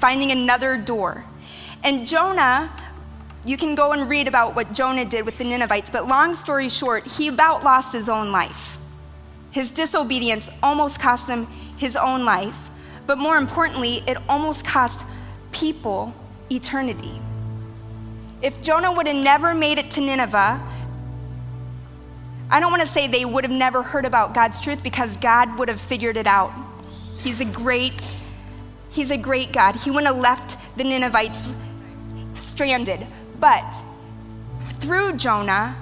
Finding 0.00 0.32
another 0.32 0.76
door. 0.76 1.24
And 1.84 2.06
Jonah, 2.06 2.72
you 3.44 3.56
can 3.56 3.74
go 3.74 3.92
and 3.92 4.08
read 4.08 4.28
about 4.28 4.56
what 4.56 4.72
Jonah 4.72 5.04
did 5.04 5.24
with 5.24 5.38
the 5.38 5.44
Ninevites, 5.44 5.90
but 5.90 6.08
long 6.08 6.34
story 6.34 6.68
short, 6.68 7.06
he 7.06 7.28
about 7.28 7.64
lost 7.64 7.92
his 7.92 8.08
own 8.08 8.32
life. 8.32 8.78
His 9.50 9.70
disobedience 9.70 10.50
almost 10.62 11.00
cost 11.00 11.28
him 11.28 11.46
his 11.76 11.96
own 11.96 12.24
life, 12.24 12.56
but 13.06 13.18
more 13.18 13.36
importantly, 13.36 14.02
it 14.06 14.18
almost 14.28 14.64
cost 14.64 15.04
people 15.52 16.14
eternity. 16.50 17.20
If 18.42 18.62
Jonah 18.62 18.92
would 18.92 19.06
have 19.06 19.16
never 19.16 19.54
made 19.54 19.78
it 19.78 19.90
to 19.92 20.00
Nineveh, 20.00 20.60
I 22.50 22.60
don't 22.60 22.70
want 22.70 22.82
to 22.82 22.88
say 22.88 23.06
they 23.06 23.24
would 23.24 23.44
have 23.44 23.52
never 23.52 23.82
heard 23.82 24.04
about 24.04 24.34
God's 24.34 24.60
truth 24.60 24.82
because 24.82 25.16
God 25.16 25.58
would 25.58 25.68
have 25.68 25.80
figured 25.80 26.16
it 26.16 26.26
out. 26.26 26.52
He's 27.18 27.40
a 27.40 27.44
great, 27.44 27.92
he's 28.90 29.10
a 29.10 29.16
great 29.16 29.52
God. 29.52 29.76
He 29.76 29.90
wouldn't 29.90 30.06
have 30.06 30.16
left 30.16 30.56
the 30.76 30.84
Ninevites 30.84 31.52
stranded. 32.40 33.06
But 33.40 33.76
through 34.80 35.16
Jonah, 35.16 35.76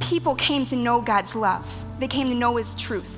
people 0.00 0.34
came 0.34 0.66
to 0.66 0.76
know 0.76 1.00
God's 1.00 1.34
love. 1.34 1.66
They 1.98 2.08
came 2.08 2.28
to 2.28 2.34
know 2.34 2.56
his 2.56 2.74
truth. 2.74 3.16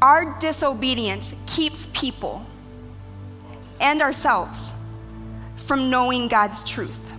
Our 0.00 0.38
disobedience 0.38 1.34
keeps 1.46 1.88
people 1.92 2.44
and 3.80 4.00
ourselves 4.00 4.72
from 5.56 5.90
knowing 5.90 6.28
God's 6.28 6.62
truth. 6.64 7.10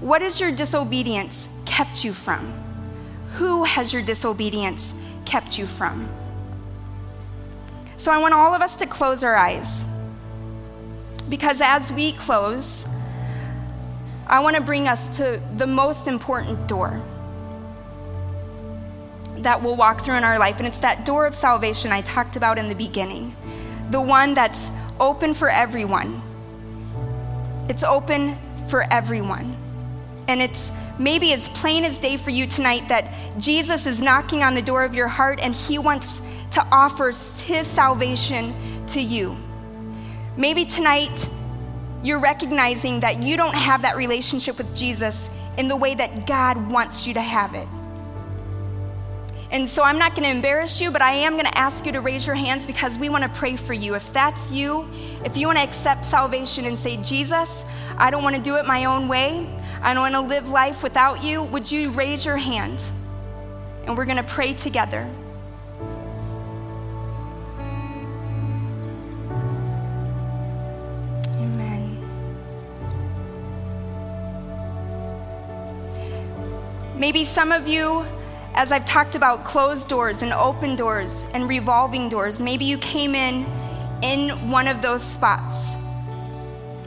What 0.00 0.22
has 0.22 0.40
your 0.40 0.52
disobedience 0.52 1.48
kept 1.64 2.04
you 2.04 2.12
from? 2.12 2.52
Who 3.34 3.64
has 3.64 3.92
your 3.92 4.02
disobedience 4.02 4.92
kept 5.24 5.58
you 5.58 5.66
from? 5.66 6.08
So 7.96 8.12
I 8.12 8.18
want 8.18 8.34
all 8.34 8.54
of 8.54 8.60
us 8.60 8.76
to 8.76 8.86
close 8.86 9.24
our 9.24 9.36
eyes. 9.36 9.84
Because 11.28 11.60
as 11.60 11.90
we 11.92 12.12
close, 12.12 12.84
I 14.26 14.40
want 14.40 14.56
to 14.56 14.62
bring 14.62 14.88
us 14.88 15.08
to 15.18 15.40
the 15.56 15.66
most 15.66 16.08
important 16.08 16.66
door 16.66 17.00
that 19.38 19.62
we'll 19.62 19.76
walk 19.76 20.04
through 20.04 20.16
in 20.16 20.24
our 20.24 20.38
life. 20.38 20.58
And 20.58 20.66
it's 20.66 20.80
that 20.80 21.04
door 21.04 21.26
of 21.26 21.34
salvation 21.34 21.92
I 21.92 22.00
talked 22.00 22.36
about 22.36 22.58
in 22.58 22.68
the 22.68 22.74
beginning, 22.74 23.36
the 23.90 24.00
one 24.00 24.34
that's 24.34 24.68
open 24.98 25.34
for 25.34 25.48
everyone. 25.48 26.22
It's 27.68 27.82
open 27.82 28.36
for 28.68 28.82
everyone. 28.92 29.56
And 30.28 30.42
it's 30.42 30.70
maybe 30.98 31.32
as 31.32 31.48
plain 31.50 31.84
as 31.84 31.98
day 31.98 32.16
for 32.16 32.30
you 32.30 32.46
tonight 32.46 32.88
that 32.88 33.12
Jesus 33.38 33.86
is 33.86 34.02
knocking 34.02 34.42
on 34.42 34.54
the 34.54 34.62
door 34.62 34.82
of 34.82 34.94
your 34.94 35.08
heart 35.08 35.38
and 35.40 35.54
he 35.54 35.78
wants 35.78 36.20
to 36.52 36.66
offer 36.72 37.12
his 37.44 37.66
salvation 37.66 38.84
to 38.88 39.00
you. 39.00 39.36
Maybe 40.36 40.64
tonight 40.64 41.28
you're 42.06 42.20
recognizing 42.20 43.00
that 43.00 43.18
you 43.18 43.36
don't 43.36 43.54
have 43.54 43.82
that 43.82 43.96
relationship 43.96 44.58
with 44.58 44.76
Jesus 44.76 45.28
in 45.58 45.66
the 45.66 45.74
way 45.74 45.94
that 45.94 46.26
God 46.26 46.70
wants 46.70 47.04
you 47.04 47.14
to 47.14 47.20
have 47.20 47.54
it. 47.54 47.66
And 49.50 49.68
so 49.68 49.82
I'm 49.82 49.98
not 49.98 50.14
going 50.14 50.24
to 50.24 50.30
embarrass 50.30 50.80
you, 50.80 50.90
but 50.90 51.02
I 51.02 51.12
am 51.12 51.32
going 51.32 51.46
to 51.46 51.58
ask 51.58 51.84
you 51.84 51.92
to 51.92 52.00
raise 52.00 52.24
your 52.24 52.36
hands 52.36 52.64
because 52.64 52.96
we 52.96 53.08
want 53.08 53.24
to 53.24 53.30
pray 53.30 53.56
for 53.56 53.74
you. 53.74 53.94
If 53.94 54.12
that's 54.12 54.50
you, 54.52 54.88
if 55.24 55.36
you 55.36 55.46
want 55.46 55.58
to 55.58 55.64
accept 55.64 56.04
salvation 56.04 56.64
and 56.66 56.78
say, 56.78 56.96
Jesus, 56.98 57.64
I 57.96 58.10
don't 58.10 58.22
want 58.22 58.36
to 58.36 58.42
do 58.42 58.56
it 58.56 58.66
my 58.66 58.84
own 58.84 59.08
way, 59.08 59.48
I 59.82 59.92
don't 59.92 60.12
want 60.12 60.14
to 60.14 60.20
live 60.20 60.50
life 60.50 60.82
without 60.82 61.24
you, 61.24 61.42
would 61.42 61.70
you 61.70 61.90
raise 61.90 62.24
your 62.24 62.36
hand? 62.36 62.82
And 63.84 63.96
we're 63.96 64.04
going 64.04 64.16
to 64.16 64.22
pray 64.22 64.54
together. 64.54 65.08
Maybe 76.96 77.26
some 77.26 77.52
of 77.52 77.68
you, 77.68 78.06
as 78.54 78.72
I've 78.72 78.86
talked 78.86 79.16
about 79.16 79.44
closed 79.44 79.86
doors 79.86 80.22
and 80.22 80.32
open 80.32 80.76
doors 80.76 81.26
and 81.34 81.46
revolving 81.46 82.08
doors, 82.08 82.40
maybe 82.40 82.64
you 82.64 82.78
came 82.78 83.14
in 83.14 83.44
in 84.02 84.50
one 84.50 84.66
of 84.66 84.80
those 84.80 85.02
spots. 85.02 85.74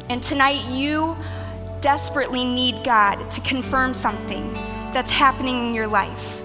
And 0.09 0.23
tonight 0.23 0.65
you 0.65 1.15
desperately 1.81 2.43
need 2.43 2.83
God 2.83 3.29
to 3.29 3.41
confirm 3.41 3.93
something 3.93 4.53
that's 4.93 5.11
happening 5.11 5.67
in 5.67 5.75
your 5.75 5.85
life. 5.85 6.41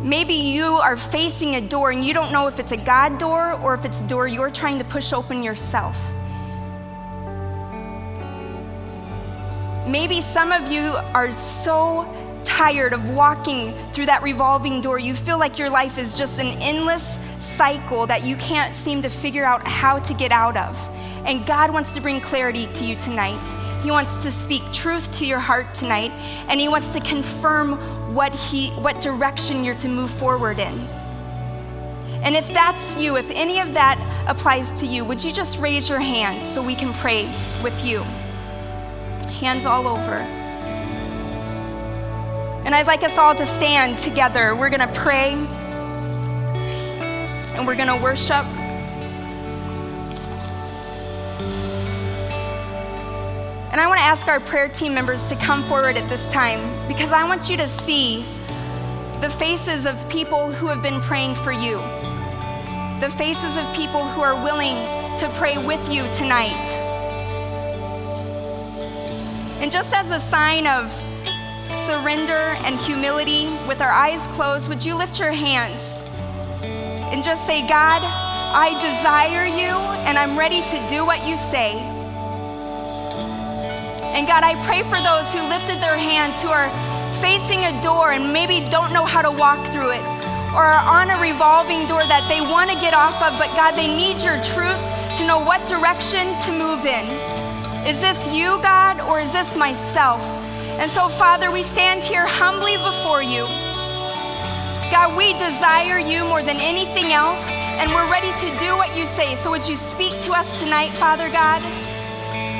Maybe 0.00 0.34
you 0.34 0.66
are 0.66 0.96
facing 0.96 1.56
a 1.56 1.60
door 1.60 1.90
and 1.90 2.04
you 2.04 2.14
don't 2.14 2.30
know 2.30 2.46
if 2.46 2.60
it's 2.60 2.72
a 2.72 2.76
God 2.76 3.18
door 3.18 3.54
or 3.54 3.74
if 3.74 3.84
it's 3.84 4.00
a 4.00 4.06
door 4.06 4.28
you're 4.28 4.50
trying 4.50 4.78
to 4.78 4.84
push 4.84 5.12
open 5.12 5.42
yourself. 5.42 5.96
Maybe 9.86 10.20
some 10.20 10.52
of 10.52 10.70
you 10.70 10.94
are 11.12 11.32
so 11.32 12.06
tired 12.44 12.92
of 12.92 13.10
walking 13.10 13.74
through 13.92 14.06
that 14.06 14.22
revolving 14.22 14.80
door. 14.80 14.98
You 14.98 15.14
feel 15.14 15.38
like 15.38 15.58
your 15.58 15.70
life 15.70 15.98
is 15.98 16.16
just 16.16 16.38
an 16.38 16.56
endless 16.62 17.18
cycle 17.40 18.06
that 18.06 18.22
you 18.22 18.36
can't 18.36 18.76
seem 18.76 19.02
to 19.02 19.08
figure 19.08 19.44
out 19.44 19.66
how 19.66 19.98
to 19.98 20.14
get 20.14 20.30
out 20.30 20.56
of. 20.56 20.76
And 21.26 21.44
God 21.46 21.72
wants 21.72 21.92
to 21.92 22.00
bring 22.00 22.20
clarity 22.20 22.66
to 22.66 22.84
you 22.84 22.96
tonight. 22.96 23.40
He 23.82 23.90
wants 23.90 24.16
to 24.22 24.30
speak 24.30 24.62
truth 24.72 25.10
to 25.18 25.26
your 25.26 25.40
heart 25.40 25.74
tonight, 25.74 26.12
and 26.48 26.60
He 26.60 26.68
wants 26.68 26.90
to 26.90 27.00
confirm 27.00 28.14
what, 28.14 28.32
he, 28.32 28.70
what 28.70 29.00
direction 29.00 29.64
you're 29.64 29.74
to 29.76 29.88
move 29.88 30.10
forward 30.10 30.60
in. 30.60 30.78
And 32.22 32.36
if 32.36 32.46
that's 32.52 32.96
you, 32.96 33.16
if 33.16 33.28
any 33.32 33.58
of 33.58 33.74
that 33.74 33.98
applies 34.28 34.70
to 34.80 34.86
you, 34.86 35.04
would 35.04 35.24
you 35.24 35.32
just 35.32 35.58
raise 35.58 35.88
your 35.88 35.98
hand 35.98 36.44
so 36.44 36.62
we 36.62 36.76
can 36.76 36.92
pray 36.92 37.24
with 37.64 37.84
you? 37.84 38.04
Hands 39.40 39.64
all 39.64 39.88
over. 39.88 40.16
And 42.64 42.74
I'd 42.74 42.86
like 42.86 43.02
us 43.02 43.18
all 43.18 43.34
to 43.34 43.44
stand 43.44 43.98
together. 43.98 44.54
We're 44.54 44.70
going 44.70 44.88
to 44.88 45.00
pray 45.00 45.32
and 47.54 47.66
we're 47.66 47.74
going 47.74 47.88
to 47.88 47.96
worship. 48.02 48.46
And 53.72 53.80
I 53.80 53.86
want 53.86 53.98
to 54.00 54.04
ask 54.04 54.28
our 54.28 54.40
prayer 54.40 54.68
team 54.68 54.94
members 54.94 55.26
to 55.28 55.36
come 55.36 55.64
forward 55.68 55.96
at 55.96 56.08
this 56.08 56.28
time 56.28 56.86
because 56.88 57.10
I 57.10 57.24
want 57.24 57.50
you 57.50 57.56
to 57.56 57.68
see 57.68 58.24
the 59.20 59.30
faces 59.30 59.86
of 59.86 60.08
people 60.08 60.50
who 60.50 60.66
have 60.66 60.82
been 60.82 61.00
praying 61.00 61.34
for 61.36 61.52
you, 61.52 61.76
the 63.00 63.12
faces 63.16 63.56
of 63.56 63.72
people 63.74 64.06
who 64.06 64.20
are 64.20 64.34
willing 64.42 64.76
to 65.18 65.30
pray 65.36 65.56
with 65.64 65.80
you 65.90 66.02
tonight. 66.14 66.81
And 69.62 69.70
just 69.70 69.94
as 69.94 70.10
a 70.10 70.18
sign 70.18 70.66
of 70.66 70.90
surrender 71.86 72.58
and 72.66 72.74
humility, 72.80 73.46
with 73.68 73.80
our 73.80 73.92
eyes 73.92 74.26
closed, 74.34 74.68
would 74.68 74.84
you 74.84 74.96
lift 74.96 75.20
your 75.20 75.30
hands 75.30 76.02
and 77.14 77.22
just 77.22 77.46
say, 77.46 77.60
God, 77.68 78.02
I 78.02 78.74
desire 78.82 79.46
you 79.46 79.70
and 80.02 80.18
I'm 80.18 80.36
ready 80.36 80.62
to 80.62 80.88
do 80.88 81.06
what 81.06 81.24
you 81.24 81.36
say. 81.36 81.78
And 84.18 84.26
God, 84.26 84.42
I 84.42 84.58
pray 84.66 84.82
for 84.82 84.98
those 84.98 85.32
who 85.32 85.46
lifted 85.48 85.80
their 85.80 85.96
hands, 85.96 86.42
who 86.42 86.48
are 86.48 86.68
facing 87.22 87.62
a 87.62 87.82
door 87.84 88.10
and 88.10 88.32
maybe 88.32 88.68
don't 88.68 88.92
know 88.92 89.04
how 89.04 89.22
to 89.22 89.30
walk 89.30 89.64
through 89.70 89.92
it, 89.92 90.02
or 90.58 90.66
are 90.66 90.82
on 90.90 91.08
a 91.08 91.22
revolving 91.22 91.86
door 91.86 92.02
that 92.02 92.26
they 92.28 92.40
want 92.40 92.68
to 92.68 92.76
get 92.80 92.94
off 92.94 93.14
of, 93.22 93.38
but 93.38 93.54
God, 93.54 93.78
they 93.78 93.86
need 93.86 94.20
your 94.22 94.42
truth 94.42 94.82
to 95.18 95.24
know 95.24 95.38
what 95.38 95.64
direction 95.68 96.26
to 96.42 96.50
move 96.50 96.84
in. 96.84 97.31
Is 97.86 98.00
this 98.00 98.30
you, 98.30 98.62
God, 98.62 99.00
or 99.00 99.18
is 99.18 99.32
this 99.32 99.56
myself? 99.56 100.22
And 100.78 100.88
so, 100.88 101.08
Father, 101.08 101.50
we 101.50 101.64
stand 101.64 102.04
here 102.04 102.24
humbly 102.24 102.76
before 102.78 103.24
you. 103.24 103.42
God, 104.94 105.16
we 105.16 105.32
desire 105.34 105.98
you 105.98 106.22
more 106.24 106.44
than 106.44 106.58
anything 106.58 107.12
else, 107.12 107.42
and 107.82 107.90
we're 107.90 108.08
ready 108.08 108.30
to 108.46 108.58
do 108.60 108.76
what 108.76 108.96
you 108.96 109.04
say. 109.04 109.34
So, 109.34 109.50
would 109.50 109.66
you 109.68 109.74
speak 109.74 110.14
to 110.22 110.32
us 110.32 110.46
tonight, 110.62 110.92
Father 110.94 111.28
God? 111.28 111.58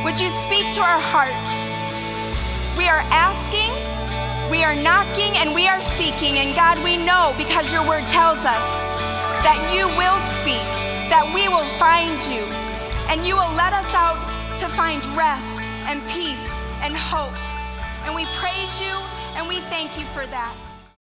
Would 0.05 0.19
you 0.19 0.29
speak 0.43 0.75
to 0.75 0.81
our 0.81 0.99
hearts? 0.99 1.55
We 2.77 2.89
are 2.89 3.07
asking, 3.15 3.71
we 4.51 4.65
are 4.65 4.75
knocking, 4.75 5.39
and 5.39 5.55
we 5.55 5.69
are 5.69 5.81
seeking. 5.95 6.43
And 6.43 6.53
God, 6.57 6.83
we 6.83 6.97
know 6.97 7.33
because 7.39 7.73
your 7.73 7.87
word 7.87 8.03
tells 8.11 8.43
us 8.43 8.67
that 9.47 9.71
you 9.71 9.87
will 9.95 10.19
speak, 10.43 10.67
that 11.15 11.31
we 11.33 11.47
will 11.47 11.69
find 11.79 12.19
you, 12.27 12.43
and 13.07 13.25
you 13.25 13.37
will 13.37 13.55
let 13.55 13.73
us 13.73 13.87
out 13.95 14.19
to 14.63 14.69
find 14.69 15.05
rest 15.17 15.59
and 15.89 16.01
peace 16.07 16.47
and 16.83 16.97
hope. 16.97 17.35
And 18.07 18.15
we 18.15 18.25
praise 18.37 18.81
you 18.81 18.95
and 19.35 19.49
we 19.49 19.59
thank 19.63 19.99
you 19.99 20.05
for 20.15 20.25
that. 20.29 20.72